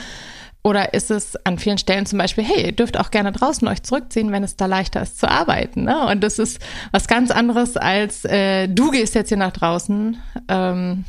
Oder 0.64 0.94
ist 0.94 1.12
es 1.12 1.36
an 1.46 1.60
vielen 1.60 1.78
Stellen 1.78 2.06
zum 2.06 2.18
Beispiel, 2.18 2.46
hey, 2.46 2.68
ihr 2.68 2.72
dürft 2.72 2.98
auch 2.98 3.12
gerne 3.12 3.34
draußen 3.34 3.68
euch 3.68 3.84
zurückziehen, 3.84 4.32
wenn 4.32 4.44
es 4.44 4.56
da 4.56 4.68
leichter 4.68 5.02
ist 5.02 5.20
zu 5.20 5.30
arbeiten. 5.30 5.84
Ne? 5.84 6.08
Und 6.08 6.24
das 6.24 6.40
ist 6.40 6.60
was 6.92 7.08
ganz 7.08 7.30
anderes 7.30 7.76
als 7.76 8.24
äh, 8.24 8.68
du 8.68 8.90
gehst 8.90 9.16
jetzt 9.16 9.28
hier 9.28 9.38
nach 9.38 9.52
draußen. 9.52 10.18
Ähm, 10.48 11.04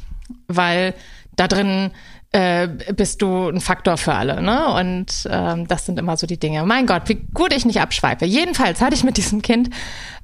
weil 0.49 0.95
da 1.37 1.49
drin 1.49 1.91
äh, 2.33 2.69
bist 2.95 3.23
du 3.23 3.49
ein 3.49 3.61
Faktor 3.61 3.97
für 3.97 4.15
alle, 4.15 4.43
ne? 4.43 4.67
Und 4.75 5.27
ähm, 5.31 5.67
das 5.69 5.87
sind 5.87 5.99
immer 5.99 6.17
so 6.17 6.27
die 6.27 6.39
Dinge. 6.39 6.65
Mein 6.67 6.87
Gott, 6.87 7.03
wie 7.07 7.27
gut 7.33 7.53
ich 7.53 7.65
nicht 7.65 7.81
abschweife. 7.81 8.25
Jedenfalls 8.25 8.81
hatte 8.81 8.95
ich 8.95 9.05
mit 9.05 9.17
diesem 9.17 9.43
Kind 9.43 9.71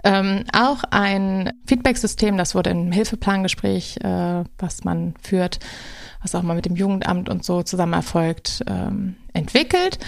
ähm, 0.04 0.44
auch 0.52 0.82
ein 0.90 1.52
Feedback-System, 1.66 2.37
das 2.37 2.54
wurde 2.54 2.71
im 2.71 2.92
Hilfeplangespräch, 2.92 3.99
äh, 4.02 4.44
was 4.59 4.85
man 4.85 5.14
führt, 5.23 5.59
was 6.21 6.35
auch 6.35 6.42
mal 6.42 6.56
mit 6.56 6.66
dem 6.66 6.76
Jugendamt 6.76 7.28
und 7.28 7.44
so 7.44 7.62
zusammen 7.62 7.94
erfolgt, 7.94 8.62
ähm, 8.66 9.16
entwickelt. 9.32 9.99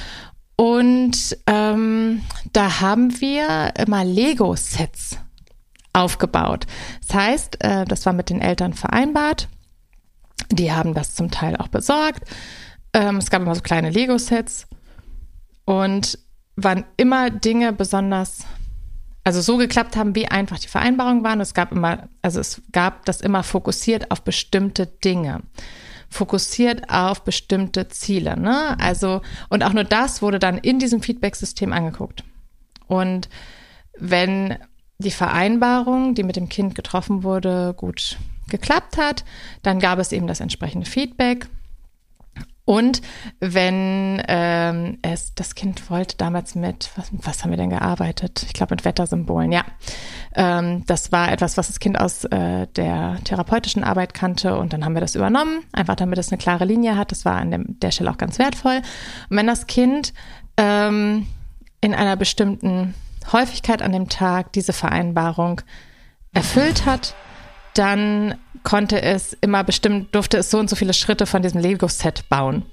Und 0.56 1.36
ähm, 1.46 2.22
da 2.52 2.80
haben 2.80 3.20
wir 3.20 3.72
immer 3.78 4.04
Lego-Sets 4.04 5.18
aufgebaut. 5.92 6.66
Das 7.06 7.16
heißt, 7.16 7.64
äh, 7.64 7.84
das 7.84 8.04
war 8.04 8.12
mit 8.12 8.30
den 8.30 8.40
Eltern 8.40 8.74
vereinbart 8.74 9.48
die 10.50 10.72
haben 10.72 10.94
das 10.94 11.14
zum 11.14 11.30
Teil 11.30 11.56
auch 11.56 11.68
besorgt. 11.68 12.22
Ähm, 12.92 13.16
es 13.16 13.30
gab 13.30 13.42
immer 13.42 13.54
so 13.54 13.62
kleine 13.62 13.90
Lego-Sets 13.90 14.66
und 15.64 16.18
wann 16.56 16.84
immer 16.96 17.30
Dinge 17.30 17.72
besonders, 17.72 18.44
also 19.24 19.40
so 19.40 19.56
geklappt 19.56 19.96
haben, 19.96 20.14
wie 20.14 20.28
einfach 20.28 20.58
die 20.58 20.68
Vereinbarungen 20.68 21.24
waren. 21.24 21.40
Es 21.40 21.54
gab 21.54 21.72
immer, 21.72 22.08
also 22.22 22.40
es 22.40 22.62
gab 22.72 23.04
das 23.06 23.20
immer 23.20 23.42
fokussiert 23.42 24.10
auf 24.10 24.22
bestimmte 24.22 24.86
Dinge 24.86 25.42
fokussiert 26.14 26.90
auf 26.90 27.24
bestimmte 27.24 27.88
Ziele. 27.88 28.38
Ne? 28.38 28.78
Also, 28.78 29.20
und 29.50 29.64
auch 29.64 29.72
nur 29.72 29.82
das 29.84 30.22
wurde 30.22 30.38
dann 30.38 30.58
in 30.58 30.78
diesem 30.78 31.02
Feedback-System 31.02 31.72
angeguckt. 31.72 32.22
Und 32.86 33.28
wenn 33.98 34.56
die 34.98 35.10
Vereinbarung, 35.10 36.14
die 36.14 36.22
mit 36.22 36.36
dem 36.36 36.48
Kind 36.48 36.74
getroffen 36.74 37.24
wurde, 37.24 37.74
gut 37.76 38.16
geklappt 38.48 38.96
hat, 38.96 39.24
dann 39.62 39.80
gab 39.80 39.98
es 39.98 40.12
eben 40.12 40.26
das 40.26 40.40
entsprechende 40.40 40.88
Feedback. 40.88 41.46
Und 42.66 43.02
wenn 43.40 44.22
ähm, 44.26 44.98
es 45.02 45.34
das 45.34 45.54
Kind 45.54 45.90
wollte 45.90 46.16
damals 46.16 46.54
mit, 46.54 46.90
was, 46.96 47.10
was 47.12 47.44
haben 47.44 47.50
wir 47.50 47.58
denn 47.58 47.68
gearbeitet? 47.68 48.42
Ich 48.46 48.54
glaube 48.54 48.74
mit 48.74 48.86
Wettersymbolen, 48.86 49.52
ja. 49.52 49.64
Ähm, 50.34 50.82
das 50.86 51.12
war 51.12 51.30
etwas, 51.30 51.58
was 51.58 51.66
das 51.66 51.78
Kind 51.78 52.00
aus 52.00 52.24
äh, 52.24 52.66
der 52.68 53.18
therapeutischen 53.24 53.84
Arbeit 53.84 54.14
kannte 54.14 54.56
und 54.56 54.72
dann 54.72 54.84
haben 54.84 54.94
wir 54.94 55.02
das 55.02 55.14
übernommen, 55.14 55.62
einfach 55.72 55.94
damit 55.94 56.18
es 56.18 56.32
eine 56.32 56.38
klare 56.38 56.64
Linie 56.64 56.96
hat. 56.96 57.12
Das 57.12 57.26
war 57.26 57.34
an 57.34 57.50
dem, 57.50 57.78
der 57.80 57.90
Stelle 57.90 58.10
auch 58.10 58.18
ganz 58.18 58.38
wertvoll. 58.38 58.80
Und 59.28 59.36
wenn 59.36 59.46
das 59.46 59.66
Kind 59.66 60.14
ähm, 60.56 61.26
in 61.82 61.94
einer 61.94 62.16
bestimmten 62.16 62.94
Häufigkeit 63.30 63.82
an 63.82 63.92
dem 63.92 64.08
Tag 64.08 64.54
diese 64.54 64.72
Vereinbarung 64.72 65.60
erfüllt 66.32 66.86
hat, 66.86 67.14
dann 67.74 68.36
konnte 68.62 69.02
es 69.02 69.36
immer 69.40 69.62
bestimmt, 69.64 70.14
durfte 70.14 70.38
es 70.38 70.50
so 70.50 70.58
und 70.58 70.70
so 70.70 70.76
viele 70.76 70.94
Schritte 70.94 71.26
von 71.26 71.42
diesem 71.42 71.60
Lego-Set 71.60 72.28
bauen. 72.28 72.64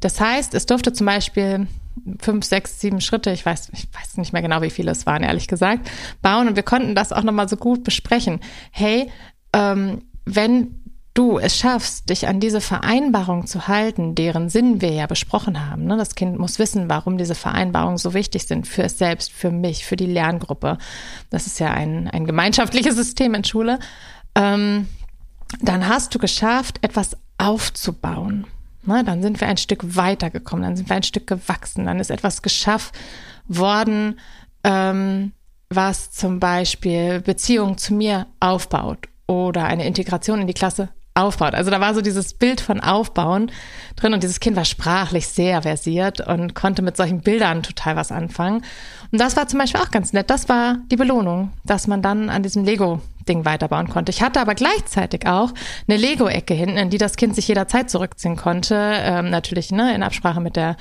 Das 0.00 0.20
heißt, 0.20 0.54
es 0.54 0.66
durfte 0.66 0.92
zum 0.92 1.06
Beispiel 1.06 1.66
fünf, 2.20 2.44
sechs, 2.44 2.80
sieben 2.80 3.00
Schritte, 3.00 3.30
ich 3.30 3.44
weiß, 3.44 3.70
ich 3.72 3.88
weiß 3.92 4.16
nicht 4.16 4.32
mehr 4.32 4.42
genau, 4.42 4.62
wie 4.62 4.70
viele 4.70 4.90
es 4.90 5.06
waren, 5.06 5.22
ehrlich 5.22 5.48
gesagt, 5.48 5.90
bauen 6.22 6.48
und 6.48 6.56
wir 6.56 6.62
konnten 6.62 6.94
das 6.94 7.12
auch 7.12 7.22
nochmal 7.22 7.48
so 7.48 7.56
gut 7.56 7.84
besprechen. 7.84 8.40
Hey, 8.70 9.10
ähm, 9.52 10.02
wenn 10.24 10.80
du 11.14 11.38
es 11.38 11.56
schaffst, 11.56 12.08
dich 12.08 12.28
an 12.28 12.40
diese 12.40 12.60
Vereinbarung 12.60 13.46
zu 13.46 13.66
halten, 13.66 14.14
deren 14.14 14.48
Sinn 14.48 14.80
wir 14.80 14.92
ja 14.92 15.06
besprochen 15.06 15.68
haben. 15.68 15.84
Ne? 15.84 15.96
Das 15.96 16.14
Kind 16.14 16.38
muss 16.38 16.58
wissen, 16.58 16.88
warum 16.88 17.18
diese 17.18 17.34
Vereinbarungen 17.34 17.98
so 17.98 18.14
wichtig 18.14 18.46
sind 18.46 18.66
für 18.66 18.84
es 18.84 18.96
selbst, 18.96 19.32
für 19.32 19.50
mich, 19.50 19.84
für 19.84 19.96
die 19.96 20.06
Lerngruppe. 20.06 20.78
Das 21.28 21.46
ist 21.46 21.58
ja 21.58 21.72
ein, 21.72 22.08
ein 22.08 22.26
gemeinschaftliches 22.26 22.94
System 22.96 23.34
in 23.34 23.44
Schule 23.44 23.80
ähm, 24.34 24.88
dann 25.60 25.88
hast 25.88 26.14
du 26.14 26.18
geschafft, 26.18 26.78
etwas 26.82 27.16
aufzubauen. 27.38 28.46
Ne, 28.84 29.04
dann 29.04 29.22
sind 29.22 29.40
wir 29.40 29.48
ein 29.48 29.58
Stück 29.58 29.96
weitergekommen, 29.96 30.64
dann 30.64 30.76
sind 30.76 30.88
wir 30.88 30.96
ein 30.96 31.02
Stück 31.02 31.26
gewachsen, 31.26 31.84
dann 31.84 32.00
ist 32.00 32.10
etwas 32.10 32.40
geschafft 32.40 32.94
worden, 33.46 34.18
ähm, 34.64 35.32
was 35.68 36.10
zum 36.12 36.40
Beispiel 36.40 37.20
Beziehungen 37.20 37.76
zu 37.76 37.92
mir 37.92 38.26
aufbaut 38.40 39.08
oder 39.26 39.64
eine 39.64 39.86
Integration 39.86 40.40
in 40.40 40.46
die 40.46 40.54
Klasse 40.54 40.88
aufbaut. 41.14 41.54
Also 41.54 41.70
da 41.70 41.80
war 41.80 41.94
so 41.94 42.00
dieses 42.00 42.34
Bild 42.34 42.60
von 42.60 42.80
Aufbauen 42.80 43.50
drin 43.96 44.14
und 44.14 44.22
dieses 44.22 44.40
Kind 44.40 44.56
war 44.56 44.64
sprachlich 44.64 45.28
sehr 45.28 45.62
versiert 45.62 46.26
und 46.26 46.54
konnte 46.54 46.82
mit 46.82 46.96
solchen 46.96 47.20
Bildern 47.20 47.62
total 47.62 47.96
was 47.96 48.10
anfangen. 48.10 48.64
Und 49.12 49.20
das 49.20 49.36
war 49.36 49.46
zum 49.46 49.58
Beispiel 49.58 49.80
auch 49.80 49.90
ganz 49.90 50.12
nett. 50.12 50.30
Das 50.30 50.48
war 50.48 50.78
die 50.90 50.96
Belohnung, 50.96 51.52
dass 51.64 51.86
man 51.86 52.00
dann 52.00 52.30
an 52.30 52.42
diesem 52.42 52.64
Lego-Ding 53.30 53.44
weiterbauen 53.44 53.88
konnte. 53.88 54.10
Ich 54.10 54.22
hatte 54.22 54.40
aber 54.40 54.54
gleichzeitig 54.54 55.26
auch 55.26 55.52
eine 55.88 55.96
Lego-Ecke 55.96 56.54
hinten, 56.54 56.76
in 56.76 56.90
die 56.90 56.98
das 56.98 57.16
Kind 57.16 57.34
sich 57.34 57.48
jederzeit 57.48 57.90
zurückziehen 57.90 58.36
konnte. 58.36 58.74
Ähm, 58.76 59.30
natürlich 59.30 59.70
ne, 59.70 59.94
in 59.94 60.02
Absprache 60.02 60.40
mit 60.40 60.56
der 60.56 60.76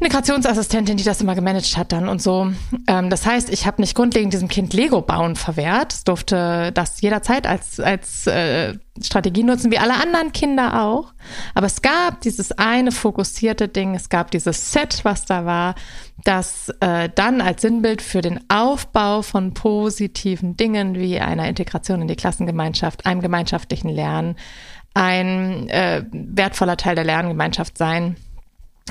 Integrationsassistentin, 0.00 0.96
die 0.96 1.02
das 1.02 1.20
immer 1.20 1.34
gemanagt 1.34 1.76
hat 1.76 1.90
dann 1.90 2.08
und 2.08 2.22
so. 2.22 2.52
Ähm, 2.86 3.10
das 3.10 3.26
heißt, 3.26 3.50
ich 3.50 3.66
habe 3.66 3.82
nicht 3.82 3.96
grundlegend 3.96 4.32
diesem 4.32 4.46
Kind 4.46 4.72
Lego 4.72 5.02
bauen 5.02 5.34
verwehrt. 5.34 5.92
Es 5.92 6.04
durfte 6.04 6.70
das 6.72 7.00
jederzeit 7.00 7.48
als, 7.48 7.80
als 7.80 8.28
äh, 8.28 8.74
Strategie 9.02 9.42
nutzen, 9.42 9.72
wie 9.72 9.78
alle 9.78 9.94
anderen 9.94 10.30
Kinder 10.32 10.82
auch. 10.84 11.12
Aber 11.54 11.66
es 11.66 11.82
gab 11.82 12.20
dieses 12.20 12.52
eine 12.52 12.92
fokussierte 12.92 13.66
Ding, 13.66 13.96
es 13.96 14.08
gab 14.08 14.30
dieses 14.30 14.72
Set, 14.72 15.00
was 15.02 15.24
da 15.24 15.44
war, 15.44 15.74
das 16.22 16.72
äh, 16.80 17.08
dann 17.12 17.40
als 17.40 17.62
Sinnbild 17.62 18.00
für 18.00 18.20
den 18.20 18.38
Aufbau 18.48 19.22
von 19.22 19.52
positiven 19.52 20.56
Dingen 20.56 20.94
wie 20.94 21.18
einer 21.18 21.48
Integration 21.48 22.02
in 22.02 22.08
die 22.08 22.16
Klassengemeinschaft, 22.16 23.04
einem 23.04 23.20
gemeinschaftlichen 23.20 23.88
Lernen, 23.88 24.36
ein 24.94 25.68
äh, 25.68 26.04
wertvoller 26.12 26.76
Teil 26.76 26.94
der 26.94 27.04
Lerngemeinschaft 27.04 27.76
sein 27.76 28.16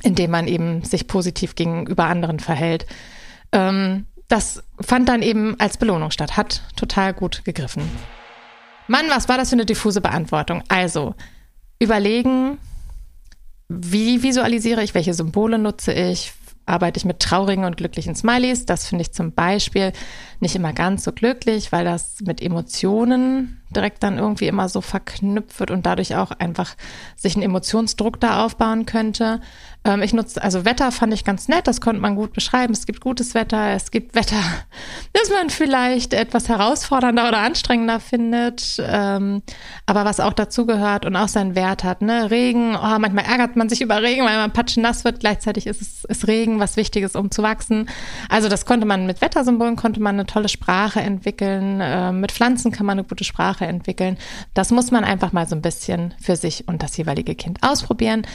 indem 0.03 0.31
man 0.31 0.47
eben 0.47 0.83
sich 0.83 1.07
positiv 1.07 1.55
gegenüber 1.55 2.05
anderen 2.05 2.39
verhält. 2.39 2.85
Ähm, 3.51 4.05
das 4.27 4.63
fand 4.81 5.07
dann 5.07 5.21
eben 5.21 5.55
als 5.59 5.77
Belohnung 5.77 6.11
statt, 6.11 6.35
hat 6.35 6.61
total 6.75 7.13
gut 7.13 7.45
gegriffen. 7.45 7.83
Mann, 8.87 9.05
was 9.09 9.29
war 9.29 9.37
das 9.37 9.49
für 9.49 9.55
eine 9.55 9.65
diffuse 9.65 10.01
Beantwortung? 10.01 10.63
Also, 10.67 11.15
überlegen, 11.79 12.57
wie 13.69 14.23
visualisiere 14.23 14.83
ich, 14.83 14.93
welche 14.93 15.13
Symbole 15.13 15.57
nutze 15.57 15.93
ich, 15.93 16.33
arbeite 16.65 16.97
ich 16.97 17.05
mit 17.05 17.19
traurigen 17.19 17.65
und 17.65 17.77
glücklichen 17.77 18.15
Smileys. 18.15 18.65
Das 18.65 18.87
finde 18.87 19.03
ich 19.03 19.13
zum 19.13 19.31
Beispiel 19.33 19.93
nicht 20.39 20.55
immer 20.55 20.73
ganz 20.73 21.03
so 21.03 21.11
glücklich, 21.11 21.71
weil 21.71 21.85
das 21.85 22.21
mit 22.21 22.41
Emotionen 22.41 23.56
direkt 23.69 24.03
dann 24.03 24.17
irgendwie 24.17 24.47
immer 24.47 24.69
so 24.69 24.81
verknüpft 24.81 25.59
wird 25.59 25.71
und 25.71 25.85
dadurch 25.85 26.15
auch 26.15 26.31
einfach 26.31 26.75
sich 27.15 27.35
ein 27.35 27.41
Emotionsdruck 27.41 28.19
da 28.19 28.45
aufbauen 28.45 28.85
könnte. 28.85 29.41
Ähm, 29.87 30.01
ich 30.01 30.13
nutze, 30.13 30.41
also 30.43 30.65
Wetter 30.65 30.91
fand 30.91 31.13
ich 31.13 31.23
ganz 31.23 31.47
nett, 31.47 31.67
das 31.67 31.81
konnte 31.81 32.01
man 32.01 32.15
gut 32.15 32.33
beschreiben. 32.33 32.73
Es 32.73 32.85
gibt 32.85 33.01
gutes 33.01 33.33
Wetter, 33.33 33.71
es 33.71 33.91
gibt 33.91 34.15
Wetter, 34.15 34.41
das 35.13 35.29
man 35.29 35.49
vielleicht 35.49 36.13
etwas 36.13 36.49
herausfordernder 36.49 37.27
oder 37.27 37.39
anstrengender 37.39 37.99
findet, 37.99 38.81
ähm, 38.85 39.41
aber 39.85 40.05
was 40.05 40.19
auch 40.19 40.33
dazugehört 40.33 41.05
und 41.05 41.15
auch 41.15 41.27
seinen 41.27 41.55
Wert 41.55 41.83
hat. 41.83 42.01
Ne? 42.01 42.29
Regen, 42.29 42.75
oh, 42.75 42.99
manchmal 42.99 43.25
ärgert 43.25 43.55
man 43.55 43.69
sich 43.69 43.81
über 43.81 44.01
Regen, 44.01 44.25
weil 44.25 44.37
man 44.37 44.51
patschen 44.51 44.83
nass 44.83 45.05
wird, 45.05 45.21
gleichzeitig 45.21 45.67
ist 45.67 45.81
es 45.81 46.03
ist 46.05 46.27
Regen, 46.27 46.59
was 46.59 46.77
wichtig 46.77 47.03
ist, 47.03 47.15
um 47.15 47.31
zu 47.31 47.43
wachsen. 47.43 47.89
Also 48.29 48.49
das 48.49 48.65
konnte 48.65 48.85
man 48.85 49.05
mit 49.05 49.21
Wettersymbolen, 49.21 49.75
konnte 49.75 50.01
man 50.01 50.15
eine 50.15 50.25
tolle 50.25 50.49
Sprache 50.49 50.99
entwickeln, 50.99 51.79
äh, 51.81 52.11
mit 52.11 52.31
Pflanzen 52.31 52.71
kann 52.71 52.85
man 52.85 52.99
eine 52.99 53.07
gute 53.07 53.23
Sprache 53.57 53.65
entwickeln. 53.67 54.17
Das 54.53 54.71
muss 54.71 54.91
man 54.91 55.03
einfach 55.03 55.33
mal 55.33 55.47
so 55.47 55.55
ein 55.55 55.61
bisschen 55.61 56.13
für 56.21 56.35
sich 56.35 56.67
und 56.67 56.83
das 56.83 56.95
jeweilige 56.97 57.35
Kind 57.35 57.59
ausprobieren. 57.61 58.25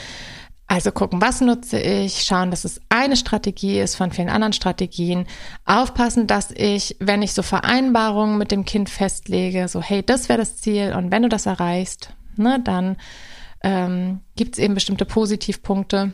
Also 0.67 0.91
gucken, 0.91 1.21
was 1.21 1.41
nutze 1.41 1.79
ich, 1.79 2.23
schauen, 2.23 2.51
dass 2.51 2.65
es 2.65 2.81
eine 2.89 3.17
Strategie 3.17 3.79
ist 3.79 3.95
von 3.95 4.11
vielen 4.11 4.31
anderen 4.31 4.55
Strategien. 4.55 5.27
Aufpassen, 5.67 6.27
dass 6.27 6.51
ich, 6.51 6.97
wenn 6.99 7.23
ich 7.23 7.35
so 7.35 7.43
Vereinbarungen 7.43 8.39
mit 8.39 8.51
dem 8.51 8.65
Kind 8.65 8.89
festlege, 8.89 9.69
so 9.69 9.83
hey, 9.83 10.03
das 10.03 10.29
wäre 10.29 10.39
das 10.39 10.57
Ziel 10.57 10.95
und 10.97 11.11
wenn 11.11 11.23
du 11.23 11.29
das 11.29 11.47
erreichst, 11.47 12.15
ne, 12.37 12.61
dann 12.65 12.97
ähm, 13.63 14.21
gibt 14.35 14.55
es 14.55 14.65
eben 14.65 14.75
bestimmte 14.75 15.05
Positivpunkte, 15.05 16.13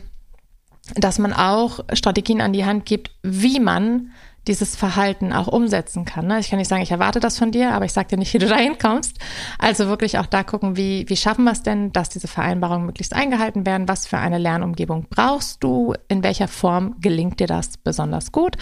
dass 0.95 1.19
man 1.19 1.33
auch 1.33 1.79
Strategien 1.93 2.41
an 2.41 2.51
die 2.51 2.65
Hand 2.65 2.85
gibt, 2.85 3.11
wie 3.23 3.59
man 3.59 4.11
dieses 4.47 4.75
Verhalten 4.75 5.33
auch 5.33 5.47
umsetzen 5.47 6.05
kann. 6.05 6.27
Ne? 6.27 6.39
Ich 6.39 6.49
kann 6.49 6.59
nicht 6.59 6.67
sagen, 6.67 6.81
ich 6.81 6.91
erwarte 6.91 7.19
das 7.19 7.37
von 7.37 7.51
dir, 7.51 7.73
aber 7.73 7.85
ich 7.85 7.93
sage 7.93 8.09
dir 8.09 8.17
nicht, 8.17 8.33
wie 8.33 8.39
du 8.39 8.47
da 8.49 8.57
hinkommst. 8.57 9.17
Also 9.57 9.87
wirklich 9.87 10.17
auch 10.17 10.25
da 10.25 10.43
gucken, 10.43 10.77
wie, 10.77 11.05
wie 11.07 11.17
schaffen 11.17 11.43
wir 11.43 11.51
es 11.51 11.63
denn, 11.63 11.91
dass 11.91 12.09
diese 12.09 12.27
Vereinbarungen 12.27 12.85
möglichst 12.85 13.13
eingehalten 13.13 13.65
werden? 13.65 13.87
Was 13.87 14.07
für 14.07 14.17
eine 14.17 14.37
Lernumgebung 14.37 15.07
brauchst 15.09 15.63
du? 15.63 15.93
In 16.07 16.23
welcher 16.23 16.47
Form 16.47 16.95
gelingt 16.99 17.39
dir 17.39 17.47
das 17.47 17.77
besonders 17.77 18.31
gut? 18.31 18.57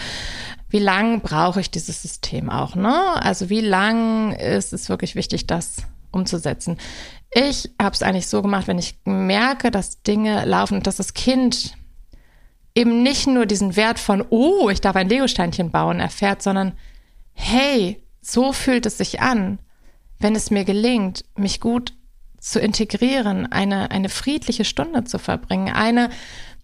Wie 0.68 0.80
lang 0.80 1.20
brauche 1.20 1.60
ich 1.60 1.70
dieses 1.70 2.02
System 2.02 2.50
auch? 2.50 2.74
Ne? 2.74 2.94
Also 3.22 3.48
wie 3.48 3.60
lang 3.62 4.32
ist 4.32 4.72
es 4.72 4.88
wirklich 4.88 5.14
wichtig, 5.14 5.46
das 5.46 5.78
umzusetzen? 6.10 6.76
Ich 7.30 7.70
habe 7.80 7.94
es 7.94 8.02
eigentlich 8.02 8.26
so 8.26 8.42
gemacht, 8.42 8.68
wenn 8.68 8.78
ich 8.78 8.98
merke, 9.04 9.70
dass 9.70 10.02
Dinge 10.02 10.44
laufen 10.44 10.74
und 10.74 10.86
dass 10.86 10.96
das 10.96 11.14
Kind 11.14 11.74
eben 12.78 13.02
nicht 13.02 13.26
nur 13.26 13.44
diesen 13.44 13.74
Wert 13.74 13.98
von, 13.98 14.24
oh, 14.30 14.70
ich 14.70 14.80
darf 14.80 14.94
ein 14.94 15.08
Lego-Steinchen 15.08 15.72
bauen, 15.72 15.98
erfährt, 15.98 16.42
sondern 16.42 16.74
hey, 17.32 18.00
so 18.20 18.52
fühlt 18.52 18.86
es 18.86 18.98
sich 18.98 19.20
an, 19.20 19.58
wenn 20.20 20.36
es 20.36 20.52
mir 20.52 20.64
gelingt, 20.64 21.24
mich 21.36 21.60
gut 21.60 21.94
zu 22.38 22.60
integrieren, 22.60 23.50
eine, 23.50 23.90
eine 23.90 24.08
friedliche 24.08 24.64
Stunde 24.64 25.02
zu 25.02 25.18
verbringen, 25.18 25.74
eine, 25.74 26.10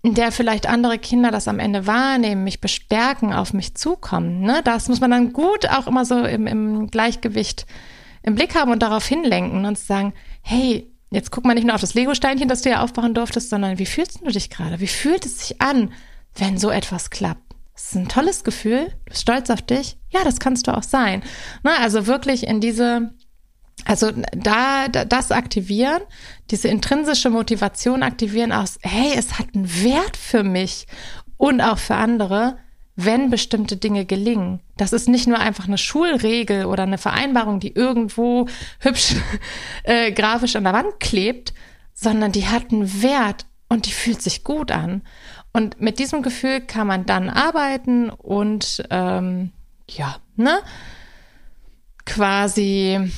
in 0.03 0.15
der 0.15 0.31
vielleicht 0.31 0.69
andere 0.69 0.99
Kinder 0.99 1.33
das 1.33 1.49
am 1.49 1.59
Ende 1.59 1.89
wahrnehmen, 1.89 2.45
mich 2.45 2.61
bestärken, 2.61 3.33
auf 3.33 3.53
mich 3.53 3.75
zukommen. 3.75 4.43
Ne? 4.43 4.61
Das 4.63 4.89
muss 4.89 5.01
man 5.01 5.11
dann 5.11 5.33
gut 5.33 5.69
auch 5.69 5.89
immer 5.89 6.05
so 6.05 6.25
im, 6.25 6.47
im 6.47 6.91
Gleichgewicht 6.93 7.67
im 8.23 8.37
Blick 8.37 8.55
haben 8.55 8.71
und 8.71 8.83
darauf 8.83 9.05
hinlenken 9.05 9.65
und 9.65 9.79
sagen, 9.79 10.15
hey, 10.43 10.94
Jetzt 11.15 11.31
guck 11.31 11.45
mal 11.45 11.55
nicht 11.55 11.65
nur 11.65 11.77
auf 11.77 11.81
das 11.81 11.95
Lego-Steinchen, 11.95 12.49
das 12.49 12.63
du 12.63 12.71
ja 12.71 12.83
aufbauen 12.83 13.15
durftest, 13.15 13.49
sondern 13.49 13.79
wie 13.79 13.87
fühlst 13.87 14.21
du 14.21 14.31
dich 14.31 14.51
gerade? 14.51 14.81
Wie 14.81 14.89
fühlt 14.89 15.25
es 15.25 15.39
sich 15.39 15.63
an, 15.63 15.93
wenn 16.35 16.59
so 16.59 16.71
etwas 16.71 17.11
klappt? 17.11 17.55
Das 17.73 17.85
ist 17.85 17.95
ein 17.95 18.09
tolles 18.09 18.43
Gefühl. 18.43 18.87
Du 18.87 19.11
bist 19.11 19.23
stolz 19.23 19.49
auf 19.49 19.63
dich. 19.63 19.97
Ja, 20.11 20.25
das 20.25 20.41
kannst 20.41 20.67
du 20.67 20.77
auch 20.77 20.83
sein. 20.83 21.23
Na, 21.63 21.77
also 21.79 22.09
wirklich 22.09 22.49
in 22.49 22.61
diese, 22.61 23.15
also 23.85 24.11
da, 24.33 24.89
da 24.89 25.05
das 25.05 25.31
aktivieren, 25.31 26.03
diese 26.51 26.67
intrinsische 26.67 27.31
Motivation 27.31 28.03
aktivieren 28.03 28.51
aus, 28.51 28.79
hey, 28.83 29.13
es 29.17 29.39
hat 29.39 29.55
einen 29.55 29.85
Wert 29.85 30.17
für 30.17 30.43
mich 30.43 30.89
und 31.37 31.61
auch 31.61 31.79
für 31.79 31.95
andere 31.95 32.59
wenn 32.97 33.31
bestimmte 33.31 33.77
Dinge 33.77 34.05
gelingen. 34.05 34.61
Das 34.77 34.93
ist 34.93 35.09
nicht 35.09 35.27
nur 35.27 35.39
einfach 35.39 35.67
eine 35.67 35.79
Schulregel 35.79 36.67
oder 36.67 36.85
eine 36.85 36.99
Vereinbarung, 36.99 37.61
die 37.61 37.75
irgendwo 37.75 38.47
hübsch 38.81 39.17
äh, 39.83 40.13
grafisch 40.13 40.57
an 40.57 40.65
der 40.65 40.73
Wand 40.73 41.01
klebt, 41.01 41.55
sondern 41.93 42.33
die 42.33 42.47
hat 42.47 42.73
einen 42.73 43.03
Wert 43.03 43.47
und 43.69 43.87
die 43.87 43.93
fühlt 43.93 44.23
sich 44.23 44.45
gut 44.45 44.71
an. 44.71 45.03
Und 45.53 45.81
mit 45.81 45.99
diesem 45.99 46.23
Gefühl 46.23 46.61
kann 46.61 46.87
man 46.87 47.07
dann 47.07 47.31
arbeiten 47.31 48.11
und 48.11 48.85
ähm, 48.91 49.53
ja, 49.89 50.17
ne? 50.37 50.59
Quasi 52.07 53.11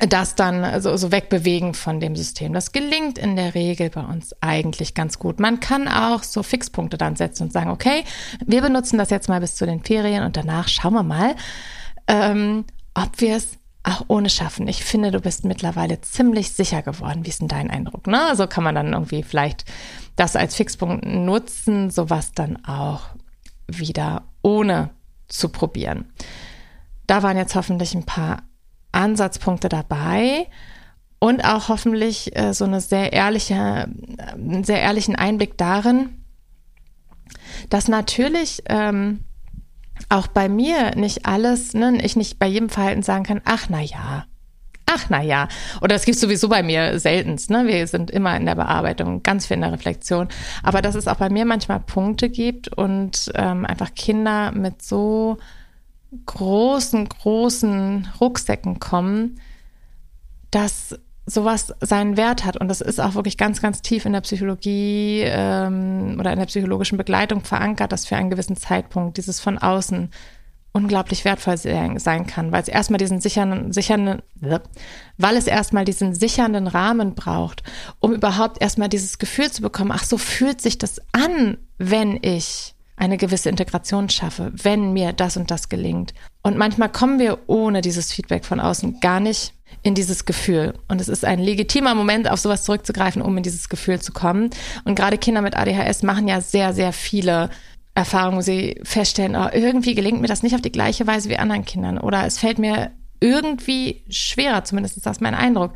das 0.00 0.34
dann 0.34 0.80
so, 0.82 0.96
so 0.96 1.12
wegbewegen 1.12 1.72
von 1.72 2.00
dem 2.00 2.16
System. 2.16 2.52
Das 2.52 2.72
gelingt 2.72 3.18
in 3.18 3.36
der 3.36 3.54
Regel 3.54 3.90
bei 3.90 4.02
uns 4.02 4.34
eigentlich 4.40 4.94
ganz 4.94 5.18
gut. 5.18 5.38
Man 5.38 5.60
kann 5.60 5.88
auch 5.88 6.22
so 6.22 6.42
Fixpunkte 6.42 6.98
dann 6.98 7.16
setzen 7.16 7.44
und 7.44 7.52
sagen, 7.52 7.70
okay, 7.70 8.04
wir 8.44 8.62
benutzen 8.62 8.98
das 8.98 9.10
jetzt 9.10 9.28
mal 9.28 9.40
bis 9.40 9.54
zu 9.54 9.64
den 9.64 9.82
Ferien 9.84 10.24
und 10.24 10.36
danach 10.36 10.68
schauen 10.68 10.94
wir 10.94 11.02
mal, 11.04 11.36
ähm, 12.08 12.64
ob 12.94 13.20
wir 13.20 13.36
es 13.36 13.58
auch 13.84 14.04
ohne 14.08 14.28
schaffen. 14.28 14.66
Ich 14.66 14.84
finde, 14.84 15.12
du 15.12 15.20
bist 15.20 15.44
mittlerweile 15.44 16.00
ziemlich 16.00 16.52
sicher 16.52 16.82
geworden. 16.82 17.24
Wie 17.24 17.28
ist 17.28 17.40
denn 17.40 17.48
dein 17.48 17.70
Eindruck? 17.70 18.08
Ne? 18.08 18.34
So 18.34 18.48
kann 18.48 18.64
man 18.64 18.74
dann 18.74 18.92
irgendwie 18.92 19.22
vielleicht 19.22 19.64
das 20.16 20.34
als 20.34 20.56
Fixpunkt 20.56 21.06
nutzen, 21.06 21.90
sowas 21.90 22.32
dann 22.32 22.64
auch 22.64 23.02
wieder 23.68 24.24
ohne 24.42 24.90
zu 25.28 25.50
probieren. 25.50 26.06
Da 27.06 27.22
waren 27.22 27.36
jetzt 27.36 27.54
hoffentlich 27.54 27.94
ein 27.94 28.04
paar 28.04 28.42
Ansatzpunkte 28.96 29.68
dabei 29.68 30.48
und 31.18 31.44
auch 31.44 31.68
hoffentlich 31.68 32.36
äh, 32.36 32.52
so 32.52 32.64
eine 32.64 32.80
sehr 32.80 33.12
ehrliche, 33.12 33.88
einen 34.32 34.64
sehr 34.64 34.80
ehrlichen 34.80 35.16
Einblick 35.16 35.56
darin, 35.56 36.24
dass 37.70 37.88
natürlich 37.88 38.62
ähm, 38.68 39.20
auch 40.08 40.26
bei 40.26 40.48
mir 40.48 40.94
nicht 40.96 41.26
alles, 41.26 41.74
ne, 41.74 41.98
ich 42.02 42.16
nicht 42.16 42.38
bei 42.38 42.46
jedem 42.46 42.68
Verhalten 42.68 43.02
sagen 43.02 43.24
kann, 43.24 43.40
ach 43.44 43.66
na 43.68 43.80
ja, 43.80 44.26
ach 44.86 45.06
na 45.08 45.22
ja. 45.22 45.48
Oder 45.78 45.94
das 45.94 46.04
gibt 46.04 46.18
sowieso 46.18 46.48
bei 46.48 46.62
mir 46.62 46.98
seltenst. 46.98 47.50
Ne? 47.50 47.66
Wir 47.66 47.86
sind 47.86 48.10
immer 48.10 48.36
in 48.36 48.46
der 48.46 48.54
Bearbeitung, 48.54 49.22
ganz 49.22 49.46
viel 49.46 49.56
in 49.56 49.62
der 49.62 49.72
Reflexion. 49.72 50.28
Aber 50.62 50.82
dass 50.82 50.94
es 50.94 51.08
auch 51.08 51.16
bei 51.16 51.28
mir 51.30 51.44
manchmal 51.44 51.80
Punkte 51.80 52.28
gibt 52.28 52.68
und 52.68 53.30
ähm, 53.34 53.64
einfach 53.64 53.94
Kinder 53.94 54.52
mit 54.52 54.82
so 54.82 55.38
großen, 56.24 57.08
großen 57.08 58.08
Rucksäcken 58.20 58.80
kommen, 58.80 59.40
dass 60.50 60.98
sowas 61.26 61.74
seinen 61.80 62.16
Wert 62.16 62.44
hat. 62.44 62.56
Und 62.56 62.68
das 62.68 62.80
ist 62.80 63.00
auch 63.00 63.14
wirklich 63.14 63.36
ganz, 63.36 63.60
ganz 63.60 63.82
tief 63.82 64.06
in 64.06 64.12
der 64.12 64.20
Psychologie 64.20 65.22
ähm, 65.24 66.16
oder 66.20 66.32
in 66.32 66.38
der 66.38 66.46
psychologischen 66.46 66.96
Begleitung 66.96 67.42
verankert, 67.42 67.90
dass 67.92 68.06
für 68.06 68.16
einen 68.16 68.30
gewissen 68.30 68.56
Zeitpunkt 68.56 69.16
dieses 69.16 69.40
von 69.40 69.58
außen 69.58 70.10
unglaublich 70.76 71.24
wertvoll 71.24 71.56
sein 71.56 72.26
kann, 72.26 72.52
weil 72.52 72.62
es 72.62 72.68
erstmal 72.68 72.98
diesen 72.98 73.20
sicheren, 73.20 73.72
sicheren, 73.72 74.20
weil 75.16 75.36
es 75.36 75.46
erstmal 75.46 75.86
diesen 75.86 76.14
sichernden 76.14 76.66
Rahmen 76.66 77.14
braucht, 77.14 77.62
um 77.98 78.12
überhaupt 78.12 78.60
erstmal 78.60 78.90
dieses 78.90 79.18
Gefühl 79.18 79.50
zu 79.50 79.62
bekommen, 79.62 79.90
ach, 79.90 80.04
so 80.04 80.18
fühlt 80.18 80.60
sich 80.60 80.76
das 80.76 81.00
an, 81.12 81.56
wenn 81.78 82.18
ich 82.20 82.75
eine 82.96 83.18
gewisse 83.18 83.50
Integration 83.50 84.08
schaffe, 84.08 84.52
wenn 84.54 84.92
mir 84.92 85.12
das 85.12 85.36
und 85.36 85.50
das 85.50 85.68
gelingt. 85.68 86.14
Und 86.42 86.56
manchmal 86.56 86.90
kommen 86.90 87.18
wir 87.18 87.38
ohne 87.46 87.82
dieses 87.82 88.12
Feedback 88.12 88.44
von 88.44 88.58
außen 88.58 89.00
gar 89.00 89.20
nicht 89.20 89.52
in 89.82 89.94
dieses 89.94 90.24
Gefühl. 90.24 90.74
Und 90.88 91.00
es 91.00 91.08
ist 91.08 91.24
ein 91.24 91.38
legitimer 91.38 91.94
Moment, 91.94 92.30
auf 92.30 92.40
sowas 92.40 92.64
zurückzugreifen, 92.64 93.22
um 93.22 93.36
in 93.36 93.42
dieses 93.42 93.68
Gefühl 93.68 94.00
zu 94.00 94.12
kommen. 94.12 94.50
Und 94.84 94.94
gerade 94.94 95.18
Kinder 95.18 95.42
mit 95.42 95.56
ADHS 95.56 96.02
machen 96.02 96.26
ja 96.26 96.40
sehr, 96.40 96.72
sehr 96.72 96.92
viele 96.92 97.50
Erfahrung, 97.94 98.36
wo 98.36 98.40
sie 98.40 98.80
feststellen, 98.82 99.36
oh, 99.36 99.48
irgendwie 99.52 99.94
gelingt 99.94 100.20
mir 100.20 100.26
das 100.28 100.42
nicht 100.42 100.54
auf 100.54 100.60
die 100.60 100.72
gleiche 100.72 101.06
Weise 101.06 101.28
wie 101.28 101.38
anderen 101.38 101.64
Kindern 101.64 101.98
oder 101.98 102.26
es 102.26 102.38
fällt 102.38 102.58
mir 102.58 102.90
irgendwie 103.20 104.04
schwerer, 104.10 104.64
zumindest 104.64 104.98
ist 104.98 105.06
das 105.06 105.20
mein 105.20 105.34
Eindruck. 105.34 105.72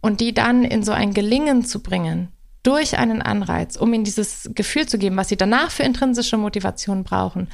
Und 0.00 0.20
die 0.20 0.34
dann 0.34 0.64
in 0.64 0.82
so 0.82 0.92
ein 0.92 1.14
Gelingen 1.14 1.64
zu 1.64 1.80
bringen, 1.80 2.28
durch 2.62 2.98
einen 2.98 3.22
Anreiz, 3.22 3.76
um 3.76 3.92
ihnen 3.94 4.04
dieses 4.04 4.50
Gefühl 4.54 4.86
zu 4.86 4.98
geben, 4.98 5.16
was 5.16 5.28
sie 5.28 5.36
danach 5.36 5.70
für 5.70 5.82
intrinsische 5.82 6.36
Motivation 6.36 7.04
brauchen, 7.04 7.48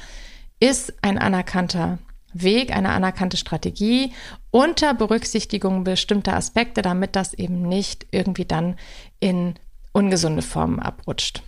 ist 0.59 0.93
ein 1.01 1.17
anerkannter 1.17 1.99
Weg, 2.33 2.75
eine 2.75 2.89
anerkannte 2.89 3.37
Strategie 3.37 4.13
unter 4.51 4.93
Berücksichtigung 4.93 5.83
bestimmter 5.83 6.35
Aspekte, 6.35 6.81
damit 6.81 7.15
das 7.15 7.33
eben 7.33 7.61
nicht 7.61 8.07
irgendwie 8.11 8.45
dann 8.45 8.75
in 9.19 9.55
ungesunde 9.93 10.41
Formen 10.41 10.79
abrutscht. 10.79 11.41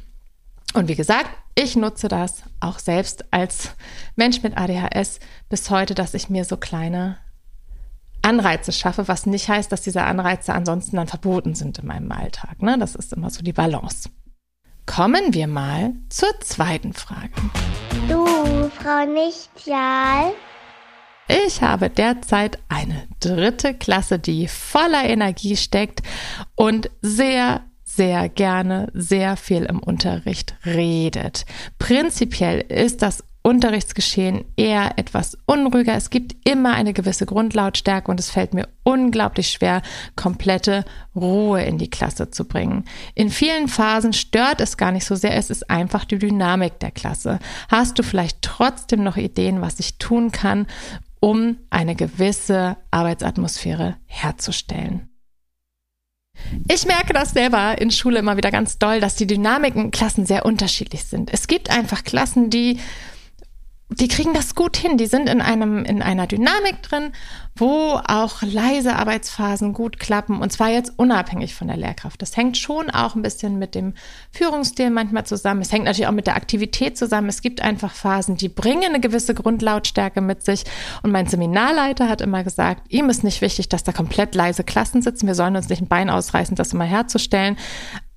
Und 0.73 0.87
wie 0.87 0.95
gesagt, 0.95 1.29
ich 1.55 1.75
nutze 1.75 2.07
das 2.07 2.43
auch 2.59 2.79
selbst 2.79 3.25
als 3.31 3.75
Mensch 4.15 4.43
mit 4.43 4.57
ADHS 4.57 5.19
bis 5.49 5.69
heute, 5.69 5.95
dass 5.95 6.13
ich 6.13 6.29
mir 6.29 6.45
so 6.45 6.57
kleine 6.57 7.17
Anreize 8.29 8.71
schaffe, 8.71 9.07
was 9.07 9.25
nicht 9.25 9.49
heißt, 9.49 9.71
dass 9.71 9.81
diese 9.81 10.03
Anreize 10.03 10.53
ansonsten 10.53 10.97
dann 10.97 11.07
verboten 11.07 11.55
sind 11.55 11.79
in 11.79 11.87
meinem 11.87 12.11
Alltag. 12.11 12.61
Ne? 12.61 12.77
Das 12.77 12.93
ist 12.93 13.11
immer 13.11 13.31
so 13.31 13.41
die 13.41 13.53
Balance. 13.53 14.09
Kommen 14.85 15.33
wir 15.33 15.47
mal 15.47 15.93
zur 16.09 16.29
zweiten 16.41 16.93
Frage. 16.93 17.31
Du, 18.07 18.25
Frau 18.69 19.05
Nichtjahl. 19.05 20.31
Ich 21.45 21.61
habe 21.63 21.89
derzeit 21.89 22.59
eine 22.69 23.07
dritte 23.19 23.73
Klasse, 23.73 24.19
die 24.19 24.47
voller 24.47 25.03
Energie 25.05 25.57
steckt 25.57 26.01
und 26.55 26.91
sehr 27.01 27.61
sehr 27.83 28.29
gerne 28.29 28.91
sehr 28.93 29.35
viel 29.35 29.65
im 29.65 29.79
Unterricht 29.79 30.55
redet. 30.63 31.45
Prinzipiell 31.79 32.61
ist 32.61 33.01
das 33.01 33.23
Unterrichtsgeschehen 33.49 34.45
eher 34.57 34.97
etwas 34.97 35.35
unruhiger. 35.47 35.95
Es 35.95 36.11
gibt 36.11 36.35
immer 36.47 36.73
eine 36.73 36.93
gewisse 36.93 37.25
Grundlautstärke 37.25 38.11
und 38.11 38.19
es 38.19 38.29
fällt 38.29 38.53
mir 38.53 38.67
unglaublich 38.83 39.49
schwer, 39.49 39.81
komplette 40.15 40.85
Ruhe 41.15 41.63
in 41.63 41.79
die 41.79 41.89
Klasse 41.89 42.29
zu 42.29 42.45
bringen. 42.45 42.85
In 43.15 43.31
vielen 43.31 43.67
Phasen 43.67 44.13
stört 44.13 44.61
es 44.61 44.77
gar 44.77 44.91
nicht 44.91 45.05
so 45.05 45.15
sehr, 45.15 45.35
es 45.35 45.49
ist 45.49 45.67
einfach 45.67 46.05
die 46.05 46.19
Dynamik 46.19 46.79
der 46.79 46.91
Klasse. 46.91 47.39
Hast 47.69 47.97
du 47.97 48.03
vielleicht 48.03 48.43
trotzdem 48.43 49.03
noch 49.03 49.17
Ideen, 49.17 49.61
was 49.61 49.79
ich 49.79 49.97
tun 49.97 50.31
kann, 50.31 50.67
um 51.19 51.57
eine 51.71 51.95
gewisse 51.95 52.77
Arbeitsatmosphäre 52.91 53.97
herzustellen? 54.05 55.09
Ich 56.67 56.85
merke 56.85 57.13
das 57.13 57.31
selber 57.31 57.81
in 57.81 57.89
Schule 57.89 58.19
immer 58.19 58.37
wieder 58.37 58.51
ganz 58.51 58.77
doll, 58.77 58.99
dass 58.99 59.15
die 59.15 59.27
Dynamiken 59.27 59.89
Klassen 59.89 60.27
sehr 60.27 60.45
unterschiedlich 60.45 61.05
sind. 61.05 61.33
Es 61.33 61.47
gibt 61.47 61.71
einfach 61.71 62.03
Klassen, 62.03 62.51
die 62.51 62.79
die 63.91 64.07
kriegen 64.07 64.33
das 64.35 64.53
gut 64.53 64.77
hin. 64.77 64.97
Die 64.97 65.07
sind 65.07 65.27
in 65.27 65.41
einem, 65.41 65.83
in 65.83 66.03
einer 66.03 66.27
Dynamik 66.27 66.83
drin, 66.83 67.11
wo 67.55 67.99
auch 68.05 68.43
leise 68.43 68.95
Arbeitsphasen 68.95 69.73
gut 69.73 69.99
klappen. 69.99 70.41
Und 70.41 70.51
zwar 70.51 70.69
jetzt 70.69 70.93
unabhängig 70.97 71.55
von 71.55 71.67
der 71.67 71.77
Lehrkraft. 71.77 72.21
Das 72.21 72.37
hängt 72.37 72.57
schon 72.57 72.91
auch 72.91 73.15
ein 73.15 73.23
bisschen 73.23 73.57
mit 73.57 73.73
dem 73.73 73.95
Führungsstil 74.31 74.91
manchmal 74.91 75.25
zusammen. 75.25 75.61
Es 75.61 75.71
hängt 75.71 75.85
natürlich 75.85 76.07
auch 76.07 76.11
mit 76.13 76.27
der 76.27 76.35
Aktivität 76.35 76.97
zusammen. 76.99 77.29
Es 77.29 77.41
gibt 77.41 77.61
einfach 77.61 77.91
Phasen, 77.91 78.37
die 78.37 78.49
bringen 78.49 78.85
eine 78.85 78.99
gewisse 78.99 79.33
Grundlautstärke 79.33 80.21
mit 80.21 80.43
sich. 80.43 80.65
Und 81.01 81.11
mein 81.11 81.25
Seminarleiter 81.25 82.07
hat 82.07 82.21
immer 82.21 82.43
gesagt, 82.43 82.83
ihm 82.89 83.09
ist 83.09 83.23
nicht 83.23 83.41
wichtig, 83.41 83.69
dass 83.69 83.83
da 83.83 83.91
komplett 83.91 84.35
leise 84.35 84.63
Klassen 84.63 85.01
sitzen. 85.01 85.25
Wir 85.25 85.35
sollen 85.35 85.55
uns 85.55 85.67
nicht 85.67 85.81
ein 85.81 85.87
Bein 85.87 86.11
ausreißen, 86.11 86.55
das 86.55 86.73
immer 86.73 86.85
herzustellen. 86.85 87.57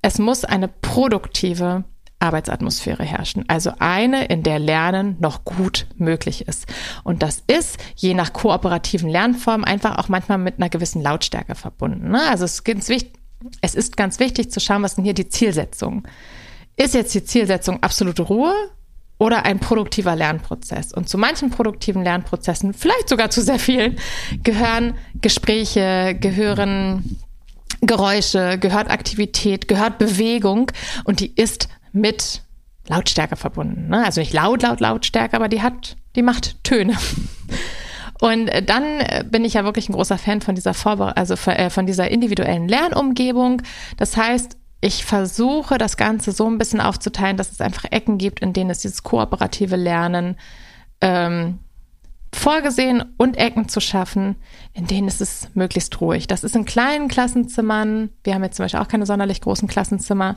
Es 0.02 0.18
muss 0.18 0.44
eine 0.44 0.68
produktive 0.68 1.84
Arbeitsatmosphäre 2.22 3.04
herrschen. 3.04 3.44
Also 3.48 3.72
eine, 3.78 4.26
in 4.26 4.42
der 4.42 4.58
Lernen 4.58 5.16
noch 5.20 5.44
gut 5.44 5.86
möglich 5.96 6.46
ist. 6.48 6.66
Und 7.04 7.22
das 7.22 7.42
ist 7.46 7.78
je 7.96 8.14
nach 8.14 8.32
kooperativen 8.32 9.08
Lernformen 9.08 9.64
einfach 9.64 9.98
auch 9.98 10.08
manchmal 10.08 10.38
mit 10.38 10.58
einer 10.58 10.68
gewissen 10.68 11.02
Lautstärke 11.02 11.54
verbunden. 11.54 12.10
Ne? 12.10 12.22
Also 12.30 12.44
es 12.44 12.60
ist, 13.74 13.96
ganz 13.96 14.20
wichtig, 14.20 14.50
zu 14.50 14.60
schauen, 14.60 14.82
was 14.82 14.94
sind 14.94 15.04
hier 15.04 15.14
die 15.14 15.28
Zielsetzungen. 15.28 16.04
Ist 16.76 16.94
jetzt 16.94 17.14
die 17.14 17.24
Zielsetzung 17.24 17.82
absolute 17.82 18.22
Ruhe 18.22 18.54
oder 19.18 19.44
ein 19.44 19.58
produktiver 19.60 20.16
Lernprozess. 20.16 20.92
Und 20.92 21.08
zu 21.08 21.18
manchen 21.18 21.50
produktiven 21.50 22.02
Lernprozessen, 22.02 22.72
vielleicht 22.72 23.08
sogar 23.08 23.30
zu 23.30 23.42
sehr 23.42 23.58
vielen, 23.58 23.98
gehören 24.42 24.94
Gespräche, 25.20 26.16
gehören 26.18 27.18
Geräusche, 27.82 28.58
gehört 28.58 28.90
Aktivität, 28.90 29.68
gehört 29.68 29.98
Bewegung 29.98 30.70
und 31.04 31.20
die 31.20 31.34
ist 31.34 31.68
mit 31.92 32.42
Lautstärke 32.88 33.36
verbunden. 33.36 33.88
Ne? 33.88 34.04
Also 34.04 34.20
nicht 34.20 34.32
laut, 34.32 34.62
laut, 34.62 34.80
Lautstärke, 34.80 35.36
aber 35.36 35.48
die 35.48 35.62
hat, 35.62 35.96
die 36.16 36.22
macht 36.22 36.62
Töne. 36.64 36.96
Und 38.20 38.50
dann 38.66 39.00
äh, 39.00 39.24
bin 39.28 39.44
ich 39.44 39.54
ja 39.54 39.64
wirklich 39.64 39.88
ein 39.88 39.94
großer 39.94 40.16
Fan 40.16 40.40
von 40.40 40.54
dieser 40.54 40.74
Vorbere 40.74 41.16
also 41.16 41.34
äh, 41.50 41.70
von 41.70 41.86
dieser 41.86 42.08
individuellen 42.08 42.68
Lernumgebung. 42.68 43.62
Das 43.96 44.16
heißt, 44.16 44.56
ich 44.80 45.04
versuche 45.04 45.76
das 45.76 45.96
Ganze 45.96 46.30
so 46.30 46.48
ein 46.48 46.58
bisschen 46.58 46.80
aufzuteilen, 46.80 47.36
dass 47.36 47.50
es 47.50 47.60
einfach 47.60 47.84
Ecken 47.90 48.18
gibt, 48.18 48.38
in 48.38 48.52
denen 48.52 48.70
es 48.70 48.78
dieses 48.78 49.02
kooperative 49.02 49.74
Lernen 49.74 50.36
ähm, 51.00 51.58
vorgesehen 52.34 53.04
und 53.18 53.36
Ecken 53.36 53.68
zu 53.68 53.80
schaffen, 53.80 54.36
in 54.72 54.86
denen 54.86 55.08
ist 55.08 55.20
es 55.20 55.48
möglichst 55.54 56.00
ruhig. 56.00 56.26
Das 56.26 56.44
ist 56.44 56.56
in 56.56 56.64
kleinen 56.64 57.08
Klassenzimmern. 57.08 58.10
Wir 58.24 58.34
haben 58.34 58.44
jetzt 58.44 58.56
zum 58.56 58.64
Beispiel 58.64 58.80
auch 58.80 58.88
keine 58.88 59.06
sonderlich 59.06 59.40
großen 59.40 59.68
Klassenzimmer 59.68 60.36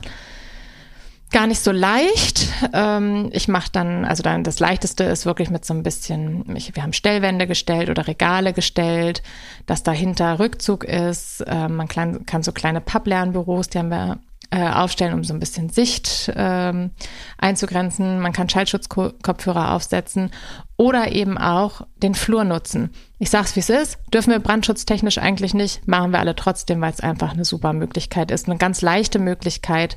gar 1.32 1.46
nicht 1.46 1.60
so 1.60 1.72
leicht. 1.72 2.48
Ähm, 2.72 3.30
ich 3.32 3.48
mache 3.48 3.70
dann, 3.72 4.04
also 4.04 4.22
dann 4.22 4.44
das 4.44 4.60
Leichteste 4.60 5.04
ist 5.04 5.26
wirklich 5.26 5.50
mit 5.50 5.64
so 5.64 5.74
ein 5.74 5.82
bisschen, 5.82 6.44
wir 6.46 6.82
haben 6.82 6.92
Stellwände 6.92 7.46
gestellt 7.46 7.90
oder 7.90 8.06
Regale 8.06 8.52
gestellt, 8.52 9.22
dass 9.66 9.82
dahinter 9.82 10.38
Rückzug 10.38 10.84
ist. 10.84 11.44
Ähm, 11.46 11.76
man 11.76 11.88
kann, 11.88 12.26
kann 12.26 12.42
so 12.42 12.52
kleine 12.52 12.80
Papplernbüros, 12.80 13.68
die 13.68 13.78
haben 13.78 13.90
wir 13.90 14.18
äh, 14.50 14.68
aufstellen, 14.68 15.14
um 15.14 15.24
so 15.24 15.34
ein 15.34 15.40
bisschen 15.40 15.68
Sicht 15.68 16.32
ähm, 16.34 16.90
einzugrenzen. 17.38 18.20
Man 18.20 18.32
kann 18.32 18.48
Schallschutzkopfhörer 18.48 19.72
aufsetzen 19.72 20.30
oder 20.76 21.12
eben 21.12 21.38
auch 21.38 21.86
den 21.96 22.14
Flur 22.14 22.44
nutzen. 22.44 22.90
Ich 23.18 23.30
sag's 23.30 23.56
wie 23.56 23.60
es 23.60 23.70
ist, 23.70 23.98
dürfen 24.12 24.30
wir 24.30 24.38
brandschutztechnisch 24.38 25.18
eigentlich 25.18 25.54
nicht, 25.54 25.86
machen 25.88 26.12
wir 26.12 26.18
alle 26.18 26.36
trotzdem, 26.36 26.80
weil 26.80 26.92
es 26.92 27.00
einfach 27.00 27.32
eine 27.32 27.44
super 27.44 27.72
Möglichkeit 27.72 28.30
ist, 28.30 28.48
eine 28.48 28.58
ganz 28.58 28.82
leichte 28.82 29.18
Möglichkeit, 29.18 29.96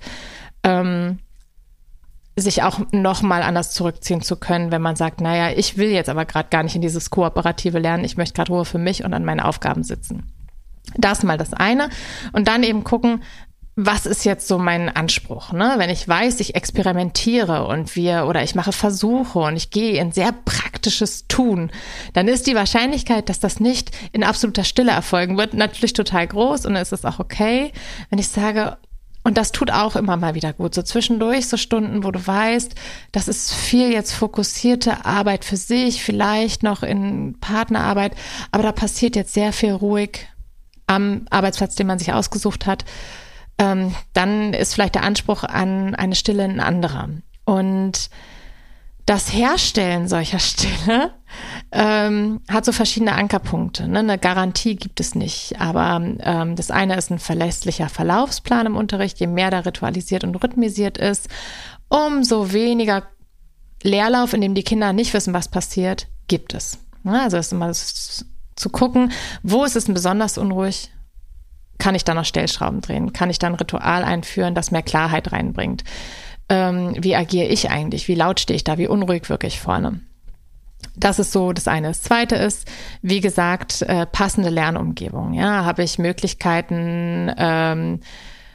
ähm, 0.64 1.20
sich 2.36 2.64
auch 2.64 2.80
noch 2.92 3.22
mal 3.22 3.44
anders 3.44 3.72
zurückziehen 3.74 4.22
zu 4.22 4.38
können, 4.38 4.72
wenn 4.72 4.82
man 4.82 4.96
sagt, 4.96 5.20
naja, 5.20 5.56
ich 5.56 5.78
will 5.78 5.90
jetzt 5.90 6.10
aber 6.10 6.26
gerade 6.26 6.50
gar 6.50 6.64
nicht 6.64 6.76
in 6.76 6.82
dieses 6.82 7.10
kooperative 7.10 7.80
Lernen, 7.80 8.06
ich 8.06 8.18
möchte 8.18 8.36
gerade 8.36 8.54
Ruhe 8.54 8.66
für 8.66 8.78
mich 8.78 9.04
und 9.04 9.14
an 9.14 9.26
meine 9.26 9.46
Aufgaben 9.46 9.84
sitzen. 9.84 10.32
Das 10.96 11.24
mal 11.24 11.38
das 11.38 11.54
eine. 11.54 11.90
Und 12.32 12.48
dann 12.48 12.64
eben 12.64 12.84
gucken, 12.84 13.22
was 13.82 14.06
ist 14.06 14.26
jetzt 14.26 14.48
so 14.48 14.58
mein 14.58 14.90
Anspruch? 14.90 15.54
Ne? 15.54 15.76
Wenn 15.78 15.90
ich 15.90 16.06
weiß, 16.06 16.42
ich 16.42 16.56
experimentiere 16.56 17.66
und 17.66 17.96
wir 17.96 18.26
oder 18.28 18.44
ich 18.44 18.54
mache 18.54 18.74
Versuche 18.74 19.40
und 19.40 19.56
ich 19.56 19.70
gehe 19.70 20.02
in 20.02 20.12
sehr 20.12 20.34
praktisches 20.34 21.28
Tun, 21.28 21.72
dann 22.12 22.28
ist 22.28 22.46
die 22.48 22.56
Wahrscheinlichkeit, 22.56 23.30
dass 23.30 23.40
das 23.40 23.62
nicht 23.62 23.92
in 24.12 24.26
absoluter 24.26 24.66
Stille 24.66 24.92
erfolgen 24.92 25.38
wird, 25.38 25.54
natürlich 25.54 25.94
total 25.94 26.28
groß 26.28 26.66
und 26.66 26.74
dann 26.74 26.82
ist 26.82 26.92
es 26.92 27.06
auch 27.06 27.20
okay. 27.20 27.72
Wenn 28.10 28.20
ich 28.20 28.28
sage, 28.28 28.78
und 29.24 29.38
das 29.38 29.54
tut 29.54 29.72
auch 29.72 29.96
immer 29.96 30.18
mal 30.18 30.36
wieder 30.36 30.52
gut. 30.52 30.76
So 30.76 30.82
zwischendurch, 30.82 31.48
so 31.48 31.56
Stunden, 31.56 32.04
wo 32.04 32.12
du 32.12 32.26
weißt, 32.26 32.76
das 33.14 33.30
ist 33.30 33.54
viel 33.54 33.94
jetzt 33.94 34.12
fokussierte 34.12 35.06
Arbeit 35.06 35.46
für 35.46 35.58
sich, 35.58 36.04
vielleicht 36.04 36.64
noch 36.64 36.84
in 36.84 37.38
Partnerarbeit, 37.40 38.14
aber 38.52 38.64
da 38.64 38.72
passiert 38.74 39.16
jetzt 39.16 39.34
sehr 39.34 39.54
viel 39.54 39.72
ruhig 39.72 40.28
am 40.86 41.28
Arbeitsplatz, 41.30 41.76
den 41.76 41.88
man 41.88 42.00
sich 42.00 42.12
ausgesucht 42.12 42.66
hat. 42.66 42.84
Ähm, 43.60 43.94
dann 44.14 44.54
ist 44.54 44.74
vielleicht 44.74 44.96
der 44.96 45.04
Anspruch 45.04 45.44
an 45.44 45.94
eine 45.94 46.16
Stille 46.16 46.44
ein 46.44 46.60
anderer. 46.60 47.10
Und 47.46 48.10
das 49.06 49.34
Herstellen 49.34 50.08
solcher 50.08 50.40
Stille 50.40 51.12
ähm, 51.72 52.42
hat 52.50 52.64
so 52.64 52.72
verschiedene 52.72 53.14
Ankerpunkte. 53.14 53.88
Ne? 53.88 54.00
Eine 54.00 54.18
Garantie 54.18 54.76
gibt 54.76 55.00
es 55.00 55.14
nicht, 55.14 55.60
aber 55.60 56.02
ähm, 56.20 56.56
das 56.56 56.72
eine 56.72 56.96
ist 56.96 57.12
ein 57.12 57.20
verlässlicher 57.20 57.90
Verlaufsplan 57.90 58.68
im 58.68 58.78
Unterricht. 58.78 59.20
Je 59.20 59.28
mehr 59.28 59.52
da 59.52 59.60
ritualisiert 59.60 60.24
und 60.24 60.36
rhythmisiert 60.36 60.98
ist, 60.98 61.28
umso 61.90 62.54
weniger 62.54 63.04
Leerlauf, 63.84 64.34
in 64.34 64.42
dem 64.42 64.56
die 64.56 64.64
Kinder 64.64 64.94
nicht 64.94 65.14
wissen, 65.14 65.34
was 65.34 65.48
passiert, 65.48 66.08
gibt 66.28 66.54
es. 66.54 66.78
Also 67.04 67.38
ist 67.38 67.52
immer 67.52 67.72
zu 67.74 68.70
gucken, 68.70 69.12
wo 69.42 69.64
ist 69.64 69.76
es 69.76 69.86
besonders 69.86 70.38
unruhig? 70.38 70.92
Kann 71.80 71.96
ich 71.96 72.04
da 72.04 72.14
noch 72.14 72.26
Stellschrauben 72.26 72.82
drehen? 72.82 73.14
Kann 73.14 73.30
ich 73.30 73.40
da 73.40 73.48
ein 73.48 73.56
Ritual 73.56 74.04
einführen, 74.04 74.54
das 74.54 74.70
mehr 74.70 74.84
Klarheit 74.84 75.32
reinbringt? 75.32 75.84
Ähm, 76.50 76.96
wie 77.00 77.16
agiere 77.16 77.48
ich 77.48 77.72
eigentlich? 77.72 78.08
Wie 78.08 78.16
laut 78.16 78.40
stehe 78.40 78.56
ich 78.56 78.64
da? 78.64 78.78
Wie 78.78 78.88
unruhig 78.88 79.30
wirke 79.30 79.48
ich 79.48 79.60
vorne? 79.60 80.02
Das 80.96 81.20
ist 81.20 81.32
so 81.32 81.54
das 81.54 81.68
eine. 81.68 81.88
Das 81.88 82.02
zweite 82.02 82.36
ist, 82.36 82.68
wie 83.02 83.22
gesagt, 83.22 83.82
äh, 83.84 84.06
passende 84.06 84.50
Lernumgebung. 84.50 85.34
Ja, 85.34 85.66
habe 85.66 85.84
ich 85.84 86.00
Möglichkeiten, 86.00 87.32
ähm, 87.38 88.00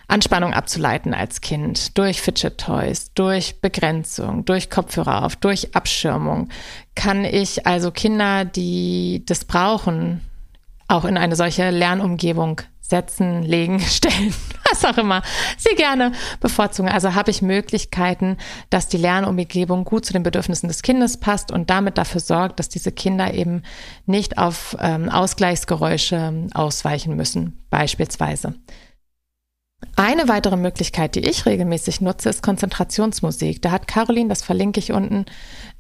Anspannung 0.07 0.53
abzuleiten 0.53 1.15
als 1.15 1.41
Kind 1.41 1.97
durch 1.97 2.21
Fidget 2.21 2.59
Toys, 2.59 3.13
durch 3.15 3.61
Begrenzung, 3.61 4.45
durch 4.45 4.69
Kopfhörer 4.69 5.25
auf, 5.25 5.37
durch 5.37 5.75
Abschirmung. 5.75 6.51
Kann 6.95 7.25
ich 7.25 7.67
also 7.67 7.91
Kinder, 7.91 8.45
die 8.45 9.23
das 9.27 9.47
brauchen, 9.47 10.21
auch 10.89 11.05
in 11.05 11.17
eine 11.17 11.37
solche 11.37 11.71
Lernumgebung 11.71 12.61
setzen, 12.81 13.43
legen, 13.43 13.81
stellen, 13.81 14.35
was 14.71 14.85
auch 14.85 14.99
immer 14.99 15.23
sie 15.57 15.75
gerne 15.75 16.13
bevorzugen. 16.41 16.91
Also 16.91 17.15
habe 17.15 17.31
ich 17.31 17.43
Möglichkeiten, 17.43 18.37
dass 18.71 18.89
die 18.89 18.99
Lernumgebung 18.99 19.85
gut 19.85 20.05
zu 20.05 20.13
den 20.13 20.23
Bedürfnissen 20.23 20.69
des 20.69 20.83
Kindes 20.83 21.19
passt 21.19 21.51
und 21.51 21.71
damit 21.71 21.99
dafür 21.99 22.21
sorgt, 22.21 22.59
dass 22.59 22.69
diese 22.69 22.93
Kinder 22.93 23.35
eben 23.35 23.63
nicht 24.07 24.39
auf 24.39 24.77
ähm, 24.81 25.09
Ausgleichsgeräusche 25.09 26.49
ausweichen 26.53 27.17
müssen, 27.17 27.59
beispielsweise. 27.71 28.55
Eine 29.97 30.29
weitere 30.29 30.57
Möglichkeit, 30.57 31.15
die 31.15 31.21
ich 31.21 31.47
regelmäßig 31.47 32.01
nutze, 32.01 32.29
ist 32.29 32.43
Konzentrationsmusik. 32.43 33.63
Da 33.63 33.71
hat 33.71 33.87
Caroline, 33.87 34.29
das 34.29 34.43
verlinke 34.43 34.81
ich 34.81 34.93
unten, 34.93 35.27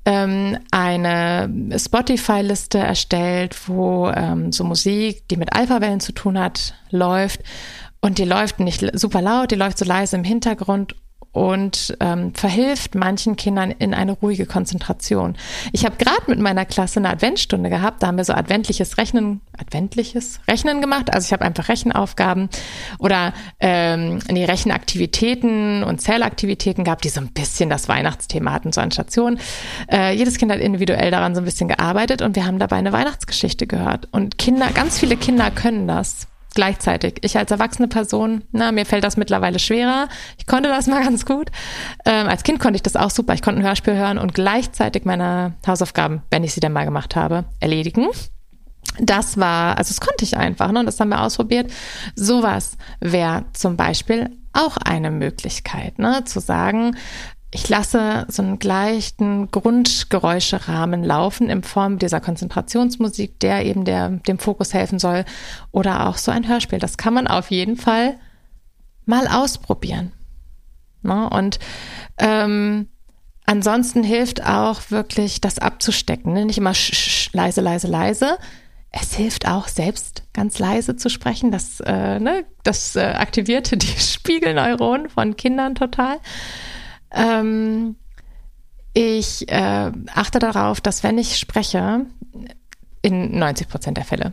ähm, 0.04 0.58
eine 0.70 1.50
Spotify-Liste 1.76 2.78
erstellt, 2.78 3.68
wo 3.68 4.08
ähm, 4.08 4.52
so 4.52 4.64
Musik, 4.64 5.28
die 5.28 5.36
mit 5.36 5.54
Alphawellen 5.54 6.00
zu 6.00 6.12
tun 6.12 6.38
hat, 6.38 6.74
läuft. 6.90 7.40
Und 8.00 8.18
die 8.18 8.24
läuft 8.24 8.60
nicht 8.60 8.84
super 8.98 9.22
laut, 9.22 9.50
die 9.50 9.56
läuft 9.56 9.78
so 9.78 9.84
leise 9.84 10.16
im 10.16 10.24
Hintergrund 10.24 10.94
und 11.34 11.96
ähm, 11.98 12.32
verhilft 12.32 12.94
manchen 12.94 13.34
Kindern 13.34 13.72
in 13.72 13.92
eine 13.92 14.12
ruhige 14.12 14.46
Konzentration. 14.46 15.36
Ich 15.72 15.84
habe 15.84 15.96
gerade 15.96 16.22
mit 16.28 16.38
meiner 16.38 16.64
Klasse 16.64 17.00
eine 17.00 17.10
Adventstunde 17.10 17.70
gehabt, 17.70 18.02
da 18.02 18.06
haben 18.06 18.16
wir 18.16 18.24
so 18.24 18.32
adventliches 18.32 18.98
Rechnen, 18.98 19.40
adventliches 19.58 20.40
Rechnen 20.48 20.80
gemacht. 20.80 21.12
Also 21.12 21.26
ich 21.26 21.32
habe 21.32 21.44
einfach 21.44 21.68
Rechenaufgaben 21.68 22.48
oder 23.00 23.34
ähm, 23.58 24.20
die 24.30 24.44
Rechenaktivitäten 24.44 25.82
und 25.82 26.00
Zählaktivitäten 26.00 26.84
gehabt, 26.84 27.04
die 27.04 27.08
so 27.08 27.20
ein 27.20 27.32
bisschen 27.32 27.68
das 27.68 27.88
Weihnachtsthema 27.88 28.52
hatten, 28.52 28.72
so 28.72 28.80
an 28.80 28.92
Stationen. 28.92 29.40
Äh, 29.90 30.14
jedes 30.14 30.38
Kind 30.38 30.52
hat 30.52 30.60
individuell 30.60 31.10
daran 31.10 31.34
so 31.34 31.40
ein 31.40 31.44
bisschen 31.44 31.66
gearbeitet 31.66 32.22
und 32.22 32.36
wir 32.36 32.46
haben 32.46 32.60
dabei 32.60 32.76
eine 32.76 32.92
Weihnachtsgeschichte 32.92 33.66
gehört. 33.66 34.06
Und 34.12 34.38
Kinder, 34.38 34.68
ganz 34.72 35.00
viele 35.00 35.16
Kinder 35.16 35.50
können 35.50 35.88
das 35.88 36.28
gleichzeitig. 36.54 37.18
Ich 37.22 37.36
als 37.36 37.50
erwachsene 37.50 37.88
Person, 37.88 38.44
na, 38.52 38.72
mir 38.72 38.86
fällt 38.86 39.04
das 39.04 39.16
mittlerweile 39.16 39.58
schwerer. 39.58 40.08
Ich 40.38 40.46
konnte 40.46 40.68
das 40.68 40.86
mal 40.88 41.02
ganz 41.04 41.26
gut. 41.26 41.50
Ähm, 42.04 42.28
als 42.28 42.42
Kind 42.42 42.60
konnte 42.60 42.76
ich 42.76 42.82
das 42.82 42.96
auch 42.96 43.10
super. 43.10 43.34
Ich 43.34 43.42
konnte 43.42 43.60
ein 43.60 43.66
Hörspiel 43.66 43.94
hören 43.94 44.18
und 44.18 44.34
gleichzeitig 44.34 45.04
meine 45.04 45.54
Hausaufgaben, 45.66 46.22
wenn 46.30 46.44
ich 46.44 46.54
sie 46.54 46.60
denn 46.60 46.72
mal 46.72 46.84
gemacht 46.84 47.16
habe, 47.16 47.44
erledigen. 47.60 48.08
Das 48.98 49.38
war, 49.38 49.76
also 49.76 49.88
das 49.88 50.00
konnte 50.00 50.24
ich 50.24 50.36
einfach, 50.36 50.70
ne? 50.70 50.80
Und 50.80 50.86
das 50.86 51.00
haben 51.00 51.08
wir 51.08 51.22
ausprobiert. 51.22 51.72
Sowas 52.14 52.76
wäre 53.00 53.44
zum 53.52 53.76
Beispiel 53.76 54.30
auch 54.52 54.76
eine 54.76 55.10
Möglichkeit, 55.10 55.98
ne? 55.98 56.24
Zu 56.24 56.40
sagen, 56.40 56.96
ich 57.54 57.68
lasse 57.68 58.26
so 58.28 58.42
einen 58.42 58.58
gleichen 58.58 59.48
Grundgeräuscherahmen 59.52 61.04
laufen 61.04 61.48
in 61.48 61.62
Form 61.62 62.00
dieser 62.00 62.20
Konzentrationsmusik, 62.20 63.38
der 63.38 63.64
eben 63.64 63.84
der, 63.84 64.08
dem 64.10 64.40
Fokus 64.40 64.74
helfen 64.74 64.98
soll. 64.98 65.24
Oder 65.70 66.08
auch 66.08 66.16
so 66.16 66.32
ein 66.32 66.48
Hörspiel. 66.48 66.80
Das 66.80 66.96
kann 66.96 67.14
man 67.14 67.28
auf 67.28 67.52
jeden 67.52 67.76
Fall 67.76 68.16
mal 69.06 69.28
ausprobieren. 69.28 70.10
Ne? 71.02 71.30
Und 71.30 71.60
ähm, 72.18 72.88
ansonsten 73.46 74.02
hilft 74.02 74.44
auch 74.44 74.90
wirklich, 74.90 75.40
das 75.40 75.60
abzustecken. 75.60 76.32
Ne? 76.32 76.46
Nicht 76.46 76.58
immer 76.58 76.74
sch, 76.74 76.92
sch, 76.92 77.30
leise, 77.34 77.60
leise, 77.60 77.86
leise. 77.86 78.36
Es 78.90 79.14
hilft 79.14 79.46
auch, 79.46 79.68
selbst 79.68 80.24
ganz 80.32 80.58
leise 80.58 80.96
zu 80.96 81.08
sprechen. 81.08 81.52
Das, 81.52 81.78
äh, 81.78 82.18
ne, 82.18 82.46
das 82.64 82.96
äh, 82.96 83.02
aktivierte 83.02 83.76
die 83.76 83.86
Spiegelneuronen 83.96 85.08
von 85.08 85.36
Kindern 85.36 85.76
total. 85.76 86.18
Ähm, 87.14 87.96
ich 88.92 89.48
äh, 89.48 89.92
achte 90.12 90.38
darauf, 90.38 90.80
dass 90.80 91.02
wenn 91.02 91.18
ich 91.18 91.38
spreche, 91.38 92.06
in 93.02 93.38
90 93.38 93.68
Prozent 93.68 93.98
der 93.98 94.04
Fälle, 94.04 94.32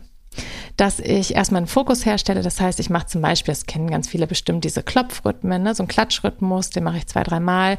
dass 0.76 0.98
ich 0.98 1.34
erstmal 1.34 1.58
einen 1.58 1.66
Fokus 1.66 2.06
herstelle. 2.06 2.42
Das 2.42 2.60
heißt, 2.60 2.80
ich 2.80 2.90
mache 2.90 3.06
zum 3.06 3.20
Beispiel, 3.20 3.52
das 3.52 3.66
kennen 3.66 3.90
ganz 3.90 4.08
viele 4.08 4.26
bestimmt, 4.26 4.64
diese 4.64 4.82
Klopfrhythmen, 4.82 5.62
ne? 5.62 5.74
so 5.74 5.82
ein 5.82 5.88
Klatschrhythmus, 5.88 6.70
den 6.70 6.84
mache 6.84 6.98
ich 6.98 7.06
zwei, 7.06 7.22
dreimal. 7.22 7.76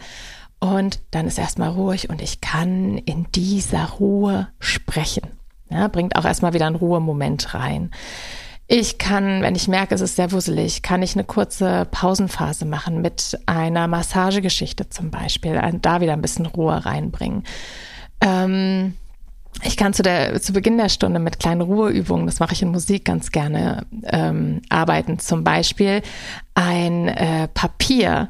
Und 0.60 1.02
dann 1.12 1.28
ist 1.28 1.38
erstmal 1.38 1.70
ruhig 1.70 2.10
und 2.10 2.22
ich 2.22 2.40
kann 2.40 2.98
in 2.98 3.26
dieser 3.34 3.86
Ruhe 3.86 4.48
sprechen. 4.60 5.24
Ja, 5.70 5.88
bringt 5.88 6.16
auch 6.16 6.26
erstmal 6.26 6.54
wieder 6.54 6.68
einen 6.68 6.76
Ruhemoment 6.76 7.54
rein. 7.54 7.92
Ich 8.76 8.98
kann, 8.98 9.44
wenn 9.44 9.54
ich 9.54 9.68
merke, 9.68 9.94
es 9.94 10.02
ist 10.02 10.16
sehr 10.16 10.32
wusselig, 10.32 10.82
kann 10.82 11.04
ich 11.04 11.14
eine 11.14 11.24
kurze 11.24 11.88
Pausenphase 11.92 12.66
machen 12.66 13.04
mit 13.04 13.40
einer 13.46 13.88
Massagegeschichte 13.88 14.90
zum 14.90 15.12
Beispiel, 15.12 15.62
da 15.80 16.02
wieder 16.02 16.14
ein 16.14 16.24
bisschen 16.24 16.48
Ruhe 16.48 16.84
reinbringen. 16.84 17.44
Ähm, 18.20 18.96
ich 19.62 19.78
kann 19.78 19.94
zu, 19.94 20.02
der, 20.02 20.42
zu 20.42 20.54
Beginn 20.54 20.80
der 20.80 20.90
Stunde 20.90 21.20
mit 21.20 21.40
kleinen 21.40 21.62
Ruheübungen, 21.62 22.26
das 22.26 22.40
mache 22.40 22.54
ich 22.54 22.64
in 22.64 22.72
Musik 22.72 23.06
ganz 23.06 23.30
gerne, 23.30 23.86
ähm, 24.06 24.64
arbeiten. 24.70 25.20
Zum 25.20 25.44
Beispiel 25.44 26.02
ein 26.56 27.10
äh, 27.10 27.50
Papier 27.50 28.30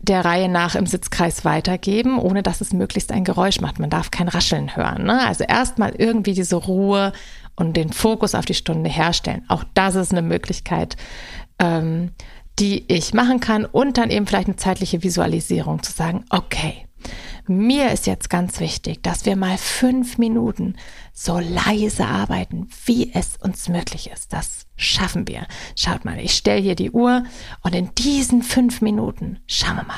der 0.00 0.24
Reihe 0.24 0.48
nach 0.48 0.76
im 0.76 0.86
Sitzkreis 0.86 1.44
weitergeben, 1.44 2.18
ohne 2.18 2.42
dass 2.42 2.62
es 2.62 2.72
möglichst 2.72 3.12
ein 3.12 3.24
Geräusch 3.24 3.60
macht. 3.60 3.80
Man 3.80 3.90
darf 3.90 4.10
kein 4.10 4.28
Rascheln 4.28 4.76
hören. 4.76 5.04
Ne? 5.04 5.26
Also 5.26 5.44
erstmal 5.44 5.94
irgendwie 5.94 6.32
diese 6.32 6.56
Ruhe 6.56 7.12
und 7.58 7.76
den 7.76 7.92
Fokus 7.92 8.34
auf 8.34 8.44
die 8.44 8.54
Stunde 8.54 8.88
herstellen. 8.88 9.44
Auch 9.48 9.64
das 9.74 9.96
ist 9.96 10.12
eine 10.12 10.22
Möglichkeit, 10.22 10.96
ähm, 11.58 12.12
die 12.58 12.84
ich 12.92 13.14
machen 13.14 13.40
kann 13.40 13.64
und 13.64 13.98
dann 13.98 14.10
eben 14.10 14.26
vielleicht 14.26 14.48
eine 14.48 14.56
zeitliche 14.56 15.02
Visualisierung 15.02 15.82
zu 15.82 15.92
sagen, 15.92 16.24
okay, 16.30 16.86
mir 17.46 17.90
ist 17.92 18.06
jetzt 18.06 18.30
ganz 18.30 18.60
wichtig, 18.60 19.02
dass 19.02 19.24
wir 19.24 19.36
mal 19.36 19.56
fünf 19.56 20.18
Minuten 20.18 20.76
so 21.12 21.38
leise 21.38 22.06
arbeiten, 22.06 22.68
wie 22.84 23.12
es 23.14 23.36
uns 23.38 23.68
möglich 23.68 24.10
ist. 24.12 24.32
Das 24.32 24.66
schaffen 24.76 25.26
wir. 25.26 25.46
Schaut 25.74 26.04
mal, 26.04 26.18
ich 26.18 26.32
stelle 26.32 26.60
hier 26.60 26.74
die 26.74 26.90
Uhr 26.90 27.24
und 27.62 27.74
in 27.74 27.94
diesen 27.94 28.42
fünf 28.42 28.82
Minuten 28.82 29.40
schauen 29.46 29.76
wir 29.76 29.84
mal. 29.84 29.96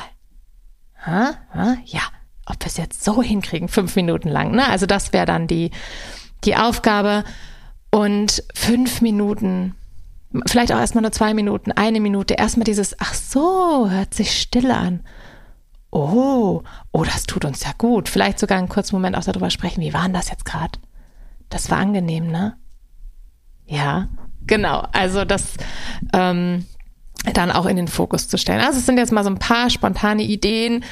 Ha? 1.07 1.35
Ha? 1.55 1.77
Ja, 1.87 2.03
ob 2.47 2.61
wir 2.61 2.67
es 2.67 2.77
jetzt 2.77 3.05
so 3.05 3.23
hinkriegen, 3.23 3.69
fünf 3.69 3.97
Minuten 3.97 4.29
lang. 4.29 4.53
Ne? 4.53 4.69
Also 4.69 4.87
das 4.87 5.13
wäre 5.13 5.27
dann 5.27 5.47
die, 5.47 5.71
die 6.45 6.57
Aufgabe. 6.57 7.25
Und 7.91 8.45
fünf 8.55 9.01
Minuten, 9.01 9.75
vielleicht 10.47 10.73
auch 10.73 10.79
erstmal 10.79 11.03
nur 11.03 11.13
zwei 11.13 11.35
Minuten, 11.35 11.73
eine 11.73 12.01
Minute, 12.01 12.35
erstmal 12.35 12.65
dieses, 12.65 12.95
ach 13.01 13.15
so, 13.15 13.91
hört 13.91 14.15
sich 14.15 14.41
still 14.41 14.71
an. 14.71 15.01
Oh, 15.91 16.63
oh, 16.93 17.05
das 17.05 17.25
tut 17.25 17.45
uns 17.45 17.65
ja 17.65 17.73
gut. 17.77 18.09
Vielleicht 18.09 18.39
sogar 18.39 18.59
einen 18.59 18.69
kurzen 18.69 18.95
Moment 18.95 19.17
auch 19.17 19.25
darüber 19.25 19.51
sprechen, 19.51 19.81
wie 19.81 19.93
war 19.93 20.03
denn 20.05 20.13
das 20.13 20.31
jetzt 20.31 20.45
gerade? 20.45 20.79
Das 21.49 21.69
war 21.71 21.79
angenehm, 21.79 22.29
ne? 22.29 22.57
Ja, 23.67 24.09
genau. 24.47 24.87
Also 24.93 25.25
das 25.25 25.55
ähm, 26.13 26.65
dann 27.35 27.51
auch 27.51 27.67
in 27.67 27.77
den 27.77 27.89
Fokus 27.89 28.29
zu 28.29 28.39
stellen. 28.39 28.61
Also 28.61 28.79
es 28.79 28.87
sind 28.87 28.99
jetzt 28.99 29.13
mal 29.13 29.25
so 29.25 29.31
ein 29.31 29.39
paar 29.39 29.69
spontane 29.69 30.23
Ideen, 30.23 30.85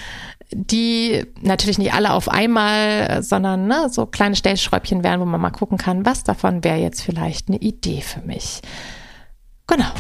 die 0.51 1.27
natürlich 1.41 1.79
nicht 1.79 1.93
alle 1.93 2.13
auf 2.13 2.29
einmal, 2.29 3.23
sondern 3.23 3.67
ne, 3.67 3.89
so 3.91 4.07
kleine 4.07 4.37
Stellschräubchen 4.37 5.05
wären, 5.05 5.21
wo 5.21 5.25
man 5.25 5.41
mal 5.41 5.51
gucken 5.51 5.79
kann, 5.79 6.07
was 6.07 6.25
davon 6.25 6.65
wäre 6.65 6.79
jetzt 6.79 7.03
vielleicht 7.03 7.49
eine 7.49 7.59
Idee 7.59 8.01
für 8.01 8.21
mich. 8.21 8.63
Genau. 9.67 9.91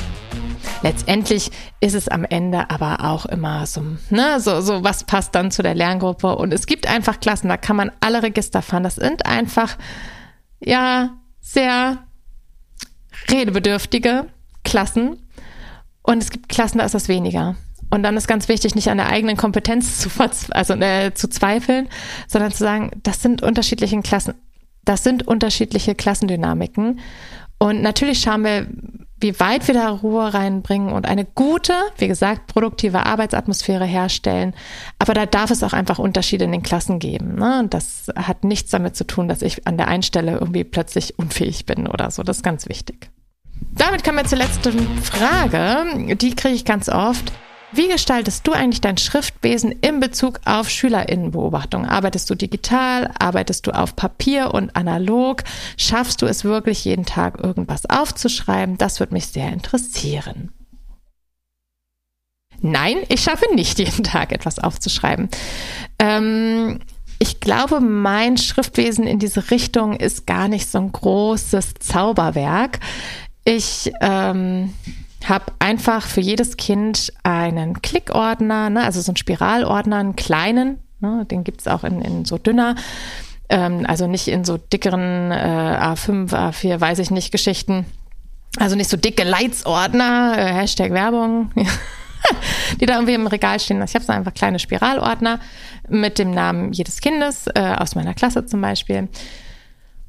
Letztendlich 0.82 1.50
ist 1.80 1.94
es 1.94 2.08
am 2.08 2.24
Ende 2.24 2.70
aber 2.70 3.04
auch 3.04 3.26
immer 3.26 3.66
so, 3.66 3.82
ne, 4.10 4.40
so, 4.40 4.60
so, 4.60 4.82
was 4.82 5.04
passt 5.04 5.34
dann 5.34 5.50
zu 5.50 5.62
der 5.62 5.74
Lerngruppe? 5.74 6.36
Und 6.36 6.54
es 6.54 6.66
gibt 6.66 6.88
einfach 6.88 7.20
Klassen, 7.20 7.48
da 7.48 7.56
kann 7.56 7.76
man 7.76 7.92
alle 8.00 8.22
Register 8.22 8.62
fahren. 8.62 8.84
Das 8.84 8.94
sind 8.94 9.26
einfach, 9.26 9.76
ja, 10.60 11.10
sehr 11.40 11.98
redebedürftige 13.30 14.26
Klassen. 14.64 15.28
Und 16.02 16.22
es 16.22 16.30
gibt 16.30 16.48
Klassen, 16.48 16.78
da 16.78 16.84
ist 16.84 16.94
das 16.94 17.08
weniger. 17.08 17.56
Und 17.90 18.02
dann 18.02 18.16
ist 18.16 18.28
ganz 18.28 18.48
wichtig, 18.48 18.74
nicht 18.74 18.90
an 18.90 18.98
der 18.98 19.08
eigenen 19.08 19.36
Kompetenz 19.36 19.98
zu, 20.00 20.10
also, 20.50 20.74
äh, 20.74 21.12
zu 21.14 21.28
zweifeln, 21.28 21.88
sondern 22.26 22.52
zu 22.52 22.58
sagen, 22.58 22.90
das 23.02 23.22
sind 23.22 23.42
unterschiedliche 23.42 24.00
Klassen, 24.02 24.34
das 24.84 25.04
sind 25.04 25.26
unterschiedliche 25.26 25.94
Klassendynamiken. 25.94 27.00
Und 27.58 27.82
natürlich 27.82 28.20
schauen 28.20 28.44
wir, 28.44 28.66
wie 29.20 29.38
weit 29.40 29.66
wir 29.66 29.74
da 29.74 29.90
Ruhe 29.90 30.32
reinbringen 30.32 30.92
und 30.92 31.06
eine 31.06 31.24
gute, 31.24 31.72
wie 31.96 32.06
gesagt, 32.06 32.46
produktive 32.46 33.04
Arbeitsatmosphäre 33.04 33.84
herstellen. 33.84 34.54
Aber 35.00 35.12
da 35.12 35.26
darf 35.26 35.50
es 35.50 35.64
auch 35.64 35.72
einfach 35.72 35.98
Unterschiede 35.98 36.44
in 36.44 36.52
den 36.52 36.62
Klassen 36.62 37.00
geben. 37.00 37.34
Ne? 37.34 37.58
Und 37.58 37.74
das 37.74 38.12
hat 38.14 38.44
nichts 38.44 38.70
damit 38.70 38.96
zu 38.96 39.04
tun, 39.04 39.26
dass 39.26 39.42
ich 39.42 39.66
an 39.66 39.76
der 39.76 39.88
einen 39.88 40.04
Stelle 40.04 40.34
irgendwie 40.34 40.62
plötzlich 40.62 41.18
unfähig 41.18 41.66
bin 41.66 41.88
oder 41.88 42.12
so. 42.12 42.22
Das 42.22 42.38
ist 42.38 42.42
ganz 42.44 42.68
wichtig. 42.68 43.10
Damit 43.74 44.04
kommen 44.04 44.18
wir 44.18 44.24
zur 44.24 44.38
letzten 44.38 45.02
Frage. 45.02 46.14
Die 46.14 46.36
kriege 46.36 46.54
ich 46.54 46.64
ganz 46.64 46.88
oft. 46.88 47.32
Wie 47.70 47.88
gestaltest 47.88 48.46
du 48.46 48.52
eigentlich 48.52 48.80
dein 48.80 48.96
Schriftwesen 48.96 49.72
in 49.72 50.00
Bezug 50.00 50.40
auf 50.46 50.70
Schülerinnenbeobachtung? 50.70 51.84
Arbeitest 51.84 52.30
du 52.30 52.34
digital? 52.34 53.10
Arbeitest 53.18 53.66
du 53.66 53.72
auf 53.72 53.94
Papier 53.94 54.54
und 54.54 54.74
analog? 54.74 55.44
Schaffst 55.76 56.22
du 56.22 56.26
es 56.26 56.44
wirklich 56.44 56.86
jeden 56.86 57.04
Tag 57.04 57.38
irgendwas 57.38 57.84
aufzuschreiben? 57.84 58.78
Das 58.78 59.00
würde 59.00 59.12
mich 59.12 59.26
sehr 59.26 59.52
interessieren. 59.52 60.50
Nein, 62.60 62.96
ich 63.08 63.20
schaffe 63.20 63.54
nicht 63.54 63.78
jeden 63.78 64.02
Tag 64.02 64.32
etwas 64.32 64.58
aufzuschreiben. 64.58 65.28
Ähm, 65.98 66.80
ich 67.18 67.40
glaube, 67.40 67.80
mein 67.80 68.38
Schriftwesen 68.38 69.06
in 69.06 69.18
diese 69.18 69.50
Richtung 69.50 69.94
ist 69.94 70.26
gar 70.26 70.48
nicht 70.48 70.70
so 70.70 70.78
ein 70.78 70.92
großes 70.92 71.74
Zauberwerk. 71.80 72.80
Ich 73.44 73.92
ähm, 74.00 74.72
habe 75.26 75.46
einfach 75.58 76.06
für 76.06 76.20
jedes 76.20 76.56
Kind 76.56 77.12
einen 77.22 77.82
Klickordner, 77.82 78.70
ne, 78.70 78.84
also 78.84 79.00
so 79.00 79.10
einen 79.10 79.16
Spiralordner, 79.16 79.96
einen 79.96 80.16
kleinen, 80.16 80.78
ne, 81.00 81.24
den 81.30 81.44
gibt's 81.44 81.66
auch 81.66 81.84
in, 81.84 82.00
in 82.00 82.24
so 82.24 82.38
dünner, 82.38 82.76
ähm, 83.48 83.84
also 83.86 84.06
nicht 84.06 84.28
in 84.28 84.44
so 84.44 84.58
dickeren 84.58 85.30
äh, 85.30 85.78
A5, 85.80 86.30
A4, 86.30 86.80
weiß 86.80 86.98
ich 87.00 87.10
nicht, 87.10 87.32
Geschichten. 87.32 87.86
Also 88.58 88.76
nicht 88.76 88.90
so 88.90 88.96
dicke 88.96 89.24
Leitsordner, 89.24 90.34
äh, 90.36 90.52
Hashtag 90.52 90.92
Werbung, 90.92 91.50
die 92.80 92.86
da 92.86 92.94
irgendwie 92.94 93.14
im 93.14 93.26
Regal 93.26 93.60
stehen. 93.60 93.82
Ich 93.82 93.94
habe 93.94 94.04
so 94.04 94.12
einfach 94.12 94.34
kleine 94.34 94.58
Spiralordner 94.58 95.40
mit 95.88 96.18
dem 96.18 96.30
Namen 96.30 96.72
jedes 96.72 97.00
Kindes, 97.00 97.46
äh, 97.54 97.76
aus 97.78 97.94
meiner 97.94 98.14
Klasse 98.14 98.46
zum 98.46 98.60
Beispiel. 98.60 99.08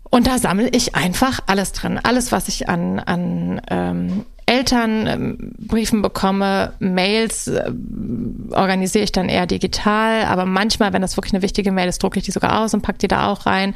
Und 0.10 0.28
da 0.28 0.40
sammle 0.40 0.70
ich 0.70 0.96
einfach 0.96 1.40
alles 1.46 1.72
drin. 1.72 2.00
Alles, 2.02 2.32
was 2.32 2.48
ich 2.48 2.68
an, 2.68 3.00
an 3.00 3.62
ähm, 3.70 4.26
Elternbriefen 4.48 6.02
bekomme, 6.02 6.74
Mails 6.80 7.48
äh, 7.48 7.72
organisiere 8.52 9.04
ich 9.04 9.12
dann 9.12 9.30
eher 9.30 9.46
digital, 9.46 10.24
aber 10.26 10.46
manchmal, 10.46 10.92
wenn 10.94 11.04
das 11.04 11.16
wirklich 11.18 11.34
eine 11.34 11.44
wichtige 11.44 11.72
Mail 11.72 11.88
ist, 11.88 12.02
drucke 12.02 12.18
ich 12.18 12.26
die 12.26 12.32
sogar 12.32 12.60
aus 12.60 12.74
und 12.74 12.82
packe 12.82 12.98
die 12.98 13.08
da 13.08 13.28
auch 13.28 13.46
rein 13.46 13.76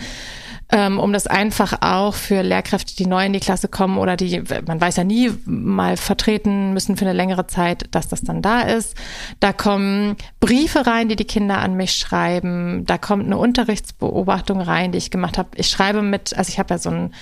ähm, 0.72 1.00
um 1.00 1.14
das 1.14 1.28
einfach 1.28 1.82
auch 1.82 2.14
für 2.14 2.42
Lehrkräfte, 2.42 2.96
die 2.96 3.06
neu 3.06 3.26
in 3.26 3.34
die 3.34 3.40
Klasse 3.40 3.68
kommen 3.68 3.98
oder 3.98 4.16
die, 4.16 4.42
man 4.66 4.80
weiß 4.80 4.96
ja 4.98 5.04
nie, 5.04 5.32
mal 5.46 5.98
vertreten 5.98 6.74
müssen 6.74 6.98
für 6.98 7.06
eine 7.06 7.14
längere 7.14 7.48
Zeit, 7.48 7.86
dass 7.92 8.08
das 8.08 8.22
dann 8.22 8.42
da 8.42 8.62
ist. 8.62 8.96
Da 9.40 9.54
kommen 9.54 10.16
Briefe 10.40 10.88
rein, 10.88 11.10
die 11.10 11.16
die 11.16 11.26
Kinder 11.26 11.60
an 11.60 11.76
mich 11.76 11.94
schreiben. 11.94 12.86
Da 12.86 12.98
kommt 12.98 13.26
eine 13.26 13.38
Unterrichtsbeobachtung 13.38 14.62
rein, 14.62 14.92
die 14.92 14.98
ich 14.98 15.12
gemacht 15.12 15.38
habe. 15.38 15.50
Ich 15.56 15.68
schreibe 15.68 16.02
mit, 16.02 16.36
also 16.38 16.50
ich 16.50 16.60
habe 16.60 16.74
ja 16.74 16.78
so 16.78 16.90
ein 16.90 17.14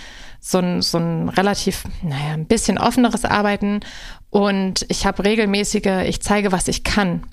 so 0.44 0.58
ein, 0.58 0.82
so 0.82 0.98
ein 0.98 1.30
relativ, 1.30 1.84
naja, 2.02 2.34
ein 2.34 2.48
bisschen 2.48 2.80
offeneres 2.80 3.26
Arbeiten 3.26 3.82
und 4.32 4.86
ich 4.90 5.06
habe 5.06 5.24
regelmäßige, 5.24 6.08
ich 6.08 6.20
zeige, 6.22 6.52
was 6.52 6.68
ich 6.68 6.84
kann. 6.84 7.24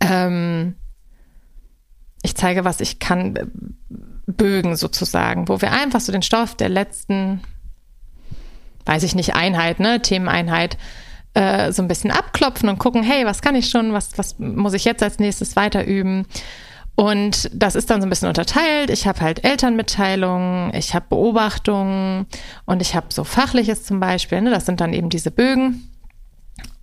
Ähm, 0.00 0.76
ich 2.24 2.34
zeige, 2.34 2.64
was 2.64 2.80
ich 2.80 2.98
kann, 2.98 3.38
Bögen 4.26 4.76
sozusagen, 4.76 5.48
wo 5.48 5.60
wir 5.60 5.70
einfach 5.70 6.00
so 6.00 6.10
den 6.10 6.22
Stoff 6.22 6.54
der 6.54 6.70
letzten, 6.70 7.42
weiß 8.86 9.02
ich 9.02 9.14
nicht, 9.14 9.34
Einheit, 9.34 9.78
ne, 9.78 10.00
Themeneinheit, 10.00 10.78
äh, 11.34 11.70
so 11.70 11.82
ein 11.82 11.88
bisschen 11.88 12.10
abklopfen 12.10 12.70
und 12.70 12.78
gucken, 12.78 13.02
hey, 13.02 13.26
was 13.26 13.42
kann 13.42 13.54
ich 13.54 13.68
schon, 13.68 13.92
was, 13.92 14.16
was 14.16 14.38
muss 14.38 14.72
ich 14.72 14.86
jetzt 14.86 15.02
als 15.02 15.18
nächstes 15.18 15.54
weiter 15.54 15.84
üben? 15.84 16.26
Und 16.96 17.50
das 17.52 17.74
ist 17.74 17.90
dann 17.90 18.00
so 18.00 18.06
ein 18.06 18.10
bisschen 18.10 18.28
unterteilt. 18.28 18.88
Ich 18.88 19.06
habe 19.06 19.20
halt 19.20 19.44
Elternmitteilungen, 19.44 20.72
ich 20.74 20.94
habe 20.94 21.06
Beobachtungen 21.10 22.26
und 22.64 22.80
ich 22.80 22.94
habe 22.94 23.08
so 23.10 23.24
Fachliches 23.24 23.84
zum 23.84 24.00
Beispiel. 24.00 24.40
Ne? 24.40 24.50
Das 24.50 24.64
sind 24.64 24.80
dann 24.80 24.94
eben 24.94 25.10
diese 25.10 25.30
Bögen. 25.30 25.90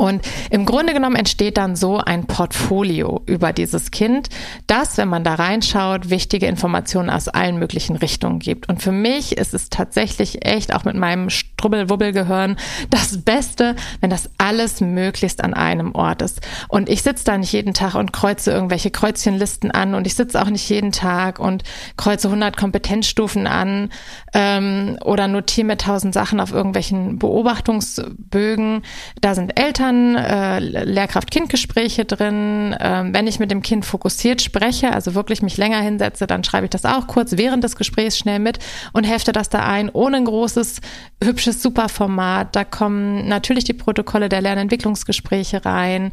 Und 0.01 0.23
im 0.49 0.65
Grunde 0.65 0.93
genommen 0.93 1.15
entsteht 1.15 1.57
dann 1.57 1.75
so 1.75 1.99
ein 1.99 2.25
Portfolio 2.25 3.21
über 3.27 3.53
dieses 3.53 3.91
Kind, 3.91 4.29
das, 4.65 4.97
wenn 4.97 5.07
man 5.07 5.23
da 5.23 5.35
reinschaut, 5.35 6.09
wichtige 6.09 6.47
Informationen 6.47 7.11
aus 7.11 7.27
allen 7.27 7.59
möglichen 7.59 7.95
Richtungen 7.95 8.39
gibt. 8.39 8.67
Und 8.67 8.81
für 8.81 8.91
mich 8.91 9.37
ist 9.37 9.53
es 9.53 9.69
tatsächlich 9.69 10.43
echt 10.43 10.73
auch 10.73 10.85
mit 10.85 10.95
meinem 10.95 11.29
Strubbel-Wubbel-Gehirn 11.29 12.57
das 12.89 13.21
Beste, 13.21 13.75
wenn 13.99 14.09
das 14.09 14.31
alles 14.39 14.81
möglichst 14.81 15.43
an 15.43 15.53
einem 15.53 15.93
Ort 15.93 16.23
ist. 16.23 16.41
Und 16.67 16.89
ich 16.89 17.03
sitze 17.03 17.25
da 17.25 17.37
nicht 17.37 17.53
jeden 17.53 17.75
Tag 17.75 17.93
und 17.93 18.11
kreuze 18.11 18.49
irgendwelche 18.49 18.89
Kreuzchenlisten 18.89 19.69
an 19.69 19.93
und 19.93 20.07
ich 20.07 20.15
sitze 20.15 20.41
auch 20.41 20.49
nicht 20.49 20.67
jeden 20.67 20.91
Tag 20.91 21.37
und 21.37 21.63
kreuze 21.95 22.27
100 22.27 22.57
Kompetenzstufen 22.57 23.45
an 23.45 23.91
ähm, 24.33 24.97
oder 25.03 25.27
notiere 25.27 25.67
mir 25.67 25.77
tausend 25.77 26.15
Sachen 26.15 26.39
auf 26.39 26.51
irgendwelchen 26.51 27.19
Beobachtungsbögen. 27.19 28.81
Da 29.21 29.35
sind 29.35 29.59
Eltern, 29.59 29.90
äh, 30.15 30.59
Lehrkraft-Kind-Gespräche 30.59 32.05
drin. 32.05 32.75
Ähm, 32.79 33.13
wenn 33.13 33.27
ich 33.27 33.39
mit 33.39 33.51
dem 33.51 33.61
Kind 33.61 33.85
fokussiert 33.85 34.41
spreche, 34.41 34.93
also 34.93 35.15
wirklich 35.15 35.41
mich 35.41 35.57
länger 35.57 35.79
hinsetze, 35.81 36.27
dann 36.27 36.43
schreibe 36.43 36.65
ich 36.65 36.69
das 36.69 36.85
auch 36.85 37.07
kurz 37.07 37.37
während 37.37 37.63
des 37.63 37.75
Gesprächs 37.75 38.17
schnell 38.17 38.39
mit 38.39 38.59
und 38.93 39.03
hefte 39.03 39.31
das 39.31 39.49
da 39.49 39.59
ein, 39.59 39.89
ohne 39.89 40.17
ein 40.17 40.25
großes, 40.25 40.81
hübsches 41.23 41.61
Superformat. 41.61 42.55
Da 42.55 42.63
kommen 42.63 43.27
natürlich 43.27 43.63
die 43.63 43.73
Protokolle 43.73 44.29
der 44.29 44.41
Lernentwicklungsgespräche 44.41 45.65
rein. 45.65 46.11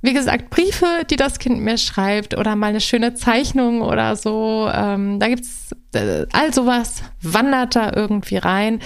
Wie 0.00 0.12
gesagt, 0.12 0.50
Briefe, 0.50 0.86
die 1.10 1.16
das 1.16 1.38
Kind 1.38 1.60
mir 1.60 1.76
schreibt 1.76 2.36
oder 2.36 2.54
mal 2.54 2.68
eine 2.68 2.80
schöne 2.80 3.14
Zeichnung 3.14 3.82
oder 3.82 4.14
so. 4.14 4.70
Ähm, 4.72 5.18
da 5.18 5.26
gibt's 5.26 5.74
äh, 5.92 6.24
all 6.32 6.54
sowas, 6.54 7.02
wandert 7.20 7.74
da 7.74 7.92
irgendwie 7.94 8.36
rein. 8.36 8.80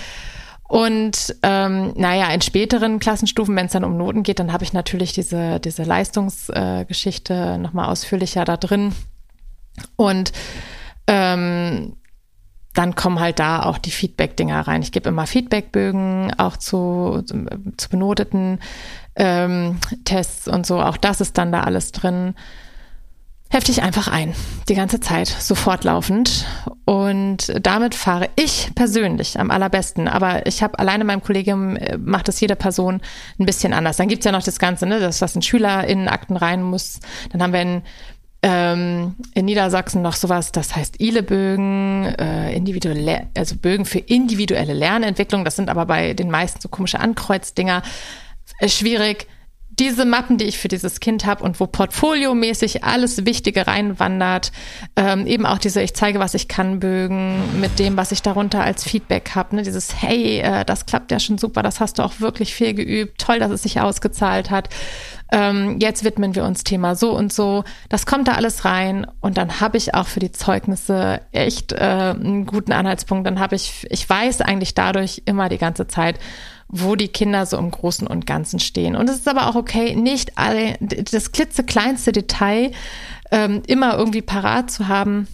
Und 0.72 1.36
ähm, 1.42 1.92
naja, 1.96 2.32
in 2.32 2.40
späteren 2.40 2.98
Klassenstufen, 2.98 3.54
wenn 3.56 3.66
es 3.66 3.72
dann 3.72 3.84
um 3.84 3.98
Noten 3.98 4.22
geht, 4.22 4.38
dann 4.38 4.54
habe 4.54 4.64
ich 4.64 4.72
natürlich 4.72 5.12
diese, 5.12 5.60
diese 5.60 5.82
Leistungsgeschichte 5.82 7.34
äh, 7.34 7.58
nochmal 7.58 7.90
ausführlicher 7.90 8.46
da 8.46 8.56
drin. 8.56 8.94
Und 9.96 10.32
ähm, 11.06 11.96
dann 12.72 12.94
kommen 12.94 13.20
halt 13.20 13.38
da 13.38 13.64
auch 13.64 13.76
die 13.76 13.90
Feedback-Dinger 13.90 14.66
rein. 14.66 14.80
Ich 14.80 14.92
gebe 14.92 15.10
immer 15.10 15.26
Feedbackbögen 15.26 16.32
auch 16.38 16.56
zu, 16.56 17.22
zu 17.76 17.90
benoteten 17.90 18.58
ähm, 19.14 19.76
Tests 20.06 20.48
und 20.48 20.64
so. 20.64 20.80
Auch 20.80 20.96
das 20.96 21.20
ist 21.20 21.36
dann 21.36 21.52
da 21.52 21.64
alles 21.64 21.92
drin 21.92 22.34
hefte 23.52 23.70
ich 23.70 23.82
einfach 23.82 24.08
ein, 24.08 24.34
die 24.68 24.74
ganze 24.74 24.98
Zeit, 24.98 25.28
sofort 25.28 25.84
laufend. 25.84 26.46
Und 26.86 27.52
damit 27.60 27.94
fahre 27.94 28.30
ich 28.34 28.70
persönlich 28.74 29.38
am 29.38 29.50
allerbesten. 29.50 30.08
Aber 30.08 30.46
ich 30.46 30.62
habe 30.62 30.78
alleine 30.78 31.04
meinem 31.04 31.22
Kollegium 31.22 31.76
äh, 31.76 31.98
macht 31.98 32.30
es 32.30 32.40
jede 32.40 32.56
Person 32.56 33.02
ein 33.38 33.44
bisschen 33.44 33.74
anders. 33.74 33.98
Dann 33.98 34.08
gibt's 34.08 34.24
ja 34.24 34.32
noch 34.32 34.42
das 34.42 34.58
Ganze, 34.58 34.86
ne, 34.86 35.00
dass 35.00 35.20
was 35.20 35.36
ein 35.36 35.42
Schüler 35.42 35.86
in 35.86 36.08
Akten 36.08 36.36
rein 36.36 36.62
muss. 36.62 37.00
Dann 37.30 37.42
haben 37.42 37.52
wir 37.52 37.60
in, 37.60 37.82
ähm, 38.42 39.16
in 39.34 39.44
Niedersachsen 39.44 40.00
noch 40.00 40.14
sowas, 40.14 40.50
das 40.52 40.74
heißt 40.74 40.98
ILE-Bögen, 41.00 42.06
äh, 42.18 43.26
also 43.36 43.56
Bögen 43.56 43.84
für 43.84 43.98
individuelle 43.98 44.72
Lernentwicklung. 44.72 45.44
Das 45.44 45.56
sind 45.56 45.68
aber 45.68 45.84
bei 45.84 46.14
den 46.14 46.30
meisten 46.30 46.58
so 46.60 46.70
komische 46.70 47.00
Ankreuzdinger. 47.00 47.82
Äh, 48.60 48.68
schwierig 48.70 49.26
diese 49.78 50.04
Mappen, 50.04 50.36
die 50.36 50.44
ich 50.44 50.58
für 50.58 50.68
dieses 50.68 51.00
Kind 51.00 51.24
habe 51.24 51.42
und 51.42 51.58
wo 51.58 51.66
portfoliomäßig 51.66 52.84
alles 52.84 53.24
Wichtige 53.24 53.66
reinwandert, 53.66 54.52
ähm, 54.96 55.26
eben 55.26 55.46
auch 55.46 55.58
diese 55.58 55.80
Ich 55.80 55.94
zeige, 55.94 56.18
was 56.18 56.34
ich 56.34 56.46
kann 56.46 56.78
Bögen 56.78 57.60
mit 57.60 57.78
dem, 57.78 57.96
was 57.96 58.12
ich 58.12 58.20
darunter 58.20 58.62
als 58.62 58.84
Feedback 58.84 59.30
habe. 59.34 59.56
Ne? 59.56 59.62
Dieses 59.62 60.02
Hey, 60.02 60.40
äh, 60.40 60.64
das 60.64 60.84
klappt 60.84 61.10
ja 61.10 61.18
schon 61.18 61.38
super, 61.38 61.62
das 61.62 61.80
hast 61.80 61.98
du 61.98 62.02
auch 62.02 62.20
wirklich 62.20 62.54
viel 62.54 62.74
geübt, 62.74 63.18
toll, 63.18 63.38
dass 63.38 63.50
es 63.50 63.62
sich 63.62 63.80
ausgezahlt 63.80 64.50
hat. 64.50 64.68
Ähm, 65.32 65.78
jetzt 65.80 66.04
widmen 66.04 66.34
wir 66.34 66.44
uns 66.44 66.62
Thema 66.62 66.94
so 66.94 67.16
und 67.16 67.32
so. 67.32 67.64
Das 67.88 68.04
kommt 68.04 68.28
da 68.28 68.32
alles 68.32 68.66
rein 68.66 69.06
und 69.20 69.38
dann 69.38 69.60
habe 69.60 69.78
ich 69.78 69.94
auch 69.94 70.06
für 70.06 70.20
die 70.20 70.32
Zeugnisse 70.32 71.22
echt 71.32 71.72
äh, 71.72 71.76
einen 71.76 72.44
guten 72.44 72.72
Anhaltspunkt. 72.72 73.26
Dann 73.26 73.40
habe 73.40 73.56
ich, 73.56 73.86
ich 73.88 74.08
weiß 74.08 74.42
eigentlich 74.42 74.74
dadurch 74.74 75.22
immer 75.24 75.48
die 75.48 75.56
ganze 75.56 75.86
Zeit, 75.86 76.18
wo 76.72 76.96
die 76.96 77.08
Kinder 77.08 77.44
so 77.44 77.58
im 77.58 77.70
Großen 77.70 78.06
und 78.06 78.26
Ganzen 78.26 78.58
stehen. 78.58 78.96
Und 78.96 79.08
es 79.08 79.16
ist 79.16 79.28
aber 79.28 79.46
auch 79.46 79.54
okay, 79.54 79.94
nicht 79.94 80.38
alle, 80.38 80.76
das 80.80 81.30
klitzekleinste 81.30 82.12
Detail 82.12 82.72
ähm, 83.30 83.62
immer 83.66 83.96
irgendwie 83.96 84.22
parat 84.22 84.70
zu 84.70 84.88
haben. 84.88 85.28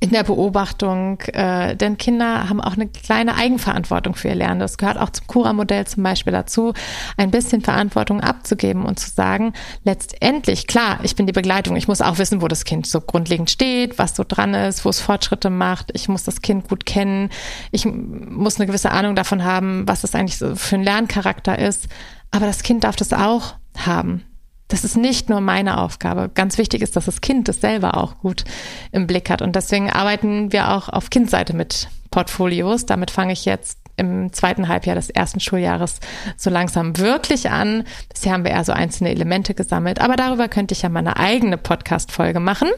In 0.00 0.10
der 0.10 0.22
Beobachtung, 0.22 1.20
äh, 1.32 1.74
denn 1.74 1.98
Kinder 1.98 2.48
haben 2.48 2.60
auch 2.60 2.74
eine 2.74 2.86
kleine 2.86 3.34
Eigenverantwortung 3.34 4.14
für 4.14 4.28
ihr 4.28 4.36
Lernen. 4.36 4.60
Das 4.60 4.78
gehört 4.78 4.96
auch 4.96 5.10
zum 5.10 5.26
Cura-Modell 5.26 5.86
zum 5.86 6.02
Beispiel 6.02 6.32
dazu, 6.32 6.72
ein 7.16 7.30
bisschen 7.30 7.62
Verantwortung 7.62 8.20
abzugeben 8.20 8.84
und 8.84 9.00
zu 9.00 9.10
sagen, 9.10 9.52
letztendlich, 9.84 10.66
klar, 10.66 11.00
ich 11.02 11.16
bin 11.16 11.26
die 11.26 11.32
Begleitung, 11.32 11.74
ich 11.76 11.88
muss 11.88 12.00
auch 12.00 12.18
wissen, 12.18 12.42
wo 12.42 12.48
das 12.48 12.64
Kind 12.64 12.86
so 12.86 13.00
grundlegend 13.00 13.50
steht, 13.50 13.98
was 13.98 14.14
so 14.14 14.24
dran 14.26 14.54
ist, 14.54 14.84
wo 14.84 14.88
es 14.88 15.00
Fortschritte 15.00 15.50
macht, 15.50 15.90
ich 15.94 16.08
muss 16.08 16.22
das 16.22 16.42
Kind 16.42 16.68
gut 16.68 16.86
kennen, 16.86 17.30
ich 17.72 17.84
muss 17.84 18.56
eine 18.56 18.66
gewisse 18.66 18.92
Ahnung 18.92 19.16
davon 19.16 19.42
haben, 19.42 19.86
was 19.88 20.02
das 20.02 20.14
eigentlich 20.14 20.38
so 20.38 20.54
für 20.54 20.76
ein 20.76 20.84
Lerncharakter 20.84 21.58
ist, 21.58 21.88
aber 22.30 22.46
das 22.46 22.62
Kind 22.62 22.84
darf 22.84 22.96
das 22.96 23.12
auch 23.12 23.54
haben. 23.76 24.24
Das 24.68 24.84
ist 24.84 24.96
nicht 24.96 25.30
nur 25.30 25.40
meine 25.40 25.78
Aufgabe. 25.78 26.30
Ganz 26.32 26.58
wichtig 26.58 26.82
ist, 26.82 26.94
dass 26.94 27.06
das 27.06 27.22
Kind 27.22 27.48
das 27.48 27.60
selber 27.60 27.96
auch 27.96 28.18
gut 28.18 28.44
im 28.92 29.06
Blick 29.06 29.30
hat. 29.30 29.40
Und 29.40 29.56
deswegen 29.56 29.90
arbeiten 29.90 30.52
wir 30.52 30.70
auch 30.70 30.90
auf 30.90 31.08
Kindseite 31.08 31.56
mit 31.56 31.88
Portfolios. 32.10 32.84
Damit 32.84 33.10
fange 33.10 33.32
ich 33.32 33.46
jetzt 33.46 33.78
im 33.96 34.32
zweiten 34.32 34.68
Halbjahr 34.68 34.94
des 34.94 35.10
ersten 35.10 35.40
Schuljahres 35.40 36.00
so 36.36 36.50
langsam 36.50 36.96
wirklich 36.98 37.50
an. 37.50 37.84
Bisher 38.12 38.32
haben 38.32 38.44
wir 38.44 38.52
eher 38.52 38.64
so 38.64 38.72
einzelne 38.72 39.10
Elemente 39.10 39.54
gesammelt. 39.54 40.00
Aber 40.00 40.16
darüber 40.16 40.48
könnte 40.48 40.72
ich 40.72 40.82
ja 40.82 40.90
meine 40.90 41.16
eigene 41.16 41.56
Podcast-Folge 41.56 42.38
machen. 42.38 42.68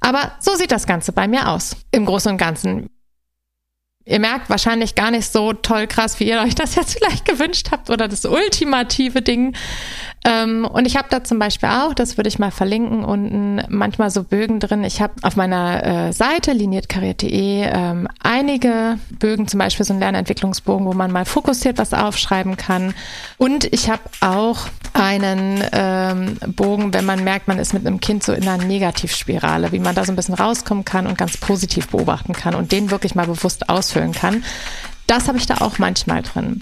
Aber 0.00 0.32
so 0.38 0.54
sieht 0.54 0.70
das 0.70 0.86
Ganze 0.86 1.12
bei 1.12 1.28
mir 1.28 1.48
aus. 1.48 1.76
Im 1.90 2.06
Großen 2.06 2.32
und 2.32 2.38
Ganzen. 2.38 2.88
Ihr 4.06 4.18
merkt 4.18 4.48
wahrscheinlich 4.48 4.94
gar 4.94 5.10
nicht 5.10 5.30
so 5.30 5.52
toll 5.52 5.86
krass, 5.86 6.18
wie 6.20 6.28
ihr 6.28 6.40
euch 6.40 6.54
das 6.54 6.74
jetzt 6.74 6.94
vielleicht 6.98 7.26
gewünscht 7.26 7.68
habt 7.70 7.90
oder 7.90 8.08
das 8.08 8.24
ultimative 8.24 9.22
Ding. 9.22 9.54
Ähm, 10.22 10.66
und 10.66 10.86
ich 10.86 10.96
habe 10.96 11.08
da 11.10 11.24
zum 11.24 11.38
Beispiel 11.38 11.70
auch, 11.70 11.94
das 11.94 12.18
würde 12.18 12.28
ich 12.28 12.38
mal 12.38 12.50
verlinken, 12.50 13.04
unten 13.04 13.62
manchmal 13.68 14.10
so 14.10 14.22
Bögen 14.22 14.60
drin. 14.60 14.84
Ich 14.84 15.00
habe 15.00 15.14
auf 15.22 15.36
meiner 15.36 16.08
äh, 16.08 16.12
Seite 16.12 16.52
liniertkariert.de 16.52 17.62
ähm, 17.72 18.06
einige 18.22 18.98
Bögen, 19.18 19.48
zum 19.48 19.58
Beispiel 19.58 19.86
so 19.86 19.94
einen 19.94 20.00
Lernentwicklungsbogen, 20.00 20.86
wo 20.86 20.92
man 20.92 21.10
mal 21.10 21.24
fokussiert 21.24 21.78
was 21.78 21.94
aufschreiben 21.94 22.58
kann. 22.58 22.94
Und 23.38 23.72
ich 23.72 23.88
habe 23.88 24.02
auch 24.20 24.68
einen 24.92 25.64
ähm, 25.72 26.36
Bogen, 26.48 26.92
wenn 26.92 27.06
man 27.06 27.24
merkt, 27.24 27.48
man 27.48 27.58
ist 27.58 27.72
mit 27.72 27.86
einem 27.86 28.00
Kind 28.00 28.22
so 28.22 28.32
in 28.32 28.46
einer 28.46 28.62
Negativspirale, 28.62 29.72
wie 29.72 29.78
man 29.78 29.94
da 29.94 30.04
so 30.04 30.12
ein 30.12 30.16
bisschen 30.16 30.34
rauskommen 30.34 30.84
kann 30.84 31.06
und 31.06 31.16
ganz 31.16 31.38
positiv 31.38 31.88
beobachten 31.88 32.34
kann 32.34 32.54
und 32.54 32.72
den 32.72 32.90
wirklich 32.90 33.14
mal 33.14 33.26
bewusst 33.26 33.70
ausfüllen 33.70 34.12
kann. 34.12 34.44
Das 35.06 35.28
habe 35.28 35.38
ich 35.38 35.46
da 35.46 35.56
auch 35.56 35.78
manchmal 35.78 36.22
drin. 36.22 36.60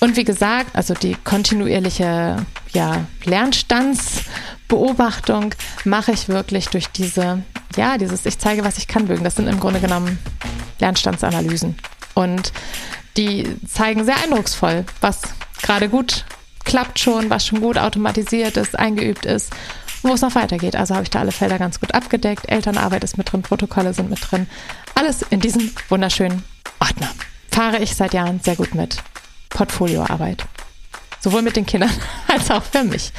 Und 0.00 0.16
wie 0.16 0.24
gesagt, 0.24 0.74
also 0.74 0.94
die 0.94 1.14
kontinuierliche 1.24 2.44
ja, 2.72 3.04
Lernstandsbeobachtung 3.24 5.54
mache 5.84 6.12
ich 6.12 6.28
wirklich 6.28 6.68
durch 6.68 6.88
diese, 6.88 7.42
ja, 7.76 7.98
dieses 7.98 8.24
Ich 8.24 8.38
zeige, 8.38 8.64
was 8.64 8.78
ich 8.78 8.88
kann 8.88 9.04
Bögen. 9.06 9.24
Das 9.24 9.36
sind 9.36 9.46
im 9.46 9.60
Grunde 9.60 9.80
genommen 9.80 10.18
Lernstandsanalysen. 10.78 11.76
Und 12.14 12.54
die 13.18 13.44
zeigen 13.66 14.04
sehr 14.04 14.16
eindrucksvoll, 14.22 14.86
was 15.02 15.20
gerade 15.62 15.90
gut 15.90 16.24
klappt 16.64 16.98
schon, 16.98 17.30
was 17.30 17.46
schon 17.46 17.60
gut 17.60 17.76
automatisiert 17.76 18.56
ist, 18.56 18.78
eingeübt 18.78 19.26
ist, 19.26 19.52
wo 20.02 20.14
es 20.14 20.22
noch 20.22 20.34
weitergeht. 20.34 20.76
Also 20.76 20.94
habe 20.94 21.04
ich 21.04 21.10
da 21.10 21.20
alle 21.20 21.32
Felder 21.32 21.58
ganz 21.58 21.78
gut 21.78 21.94
abgedeckt. 21.94 22.48
Elternarbeit 22.48 23.04
ist 23.04 23.18
mit 23.18 23.30
drin, 23.30 23.42
Protokolle 23.42 23.92
sind 23.92 24.08
mit 24.08 24.30
drin. 24.30 24.46
Alles 24.94 25.20
in 25.28 25.40
diesem 25.40 25.70
wunderschönen 25.88 26.42
Ordner 26.78 27.10
fahre 27.50 27.78
ich 27.78 27.94
seit 27.94 28.14
Jahren 28.14 28.40
sehr 28.40 28.56
gut 28.56 28.74
mit. 28.74 28.96
Portfolioarbeit. 29.50 30.44
Sowohl 31.20 31.42
mit 31.42 31.56
den 31.56 31.66
Kindern 31.66 31.90
als 32.28 32.50
auch 32.50 32.62
für 32.62 32.82
mich. 32.82 33.12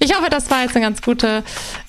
Ich 0.00 0.14
hoffe, 0.14 0.28
das 0.28 0.50
war 0.50 0.62
jetzt 0.62 0.74
eine 0.74 0.84
ganz 0.84 1.00
gute 1.00 1.44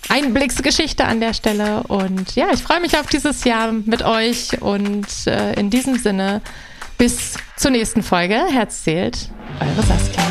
Einblicksgeschichte 0.10 1.06
an 1.06 1.20
der 1.20 1.34
Stelle. 1.34 1.84
Und 1.84 2.36
ja, 2.36 2.48
ich 2.54 2.62
freue 2.62 2.80
mich 2.80 2.98
auf 2.98 3.08
dieses 3.08 3.44
Jahr 3.44 3.72
mit 3.72 4.04
euch. 4.04 4.62
Und 4.62 5.08
äh, 5.26 5.54
in 5.54 5.72
diesem 5.72 5.98
Sinne, 5.98 6.42
bis 6.98 7.34
zur 7.58 7.72
nächsten 7.72 8.04
Folge. 8.04 8.40
Herz 8.52 8.84
zählt, 8.84 9.30
eure 9.60 9.88
Saskia. 9.88 10.24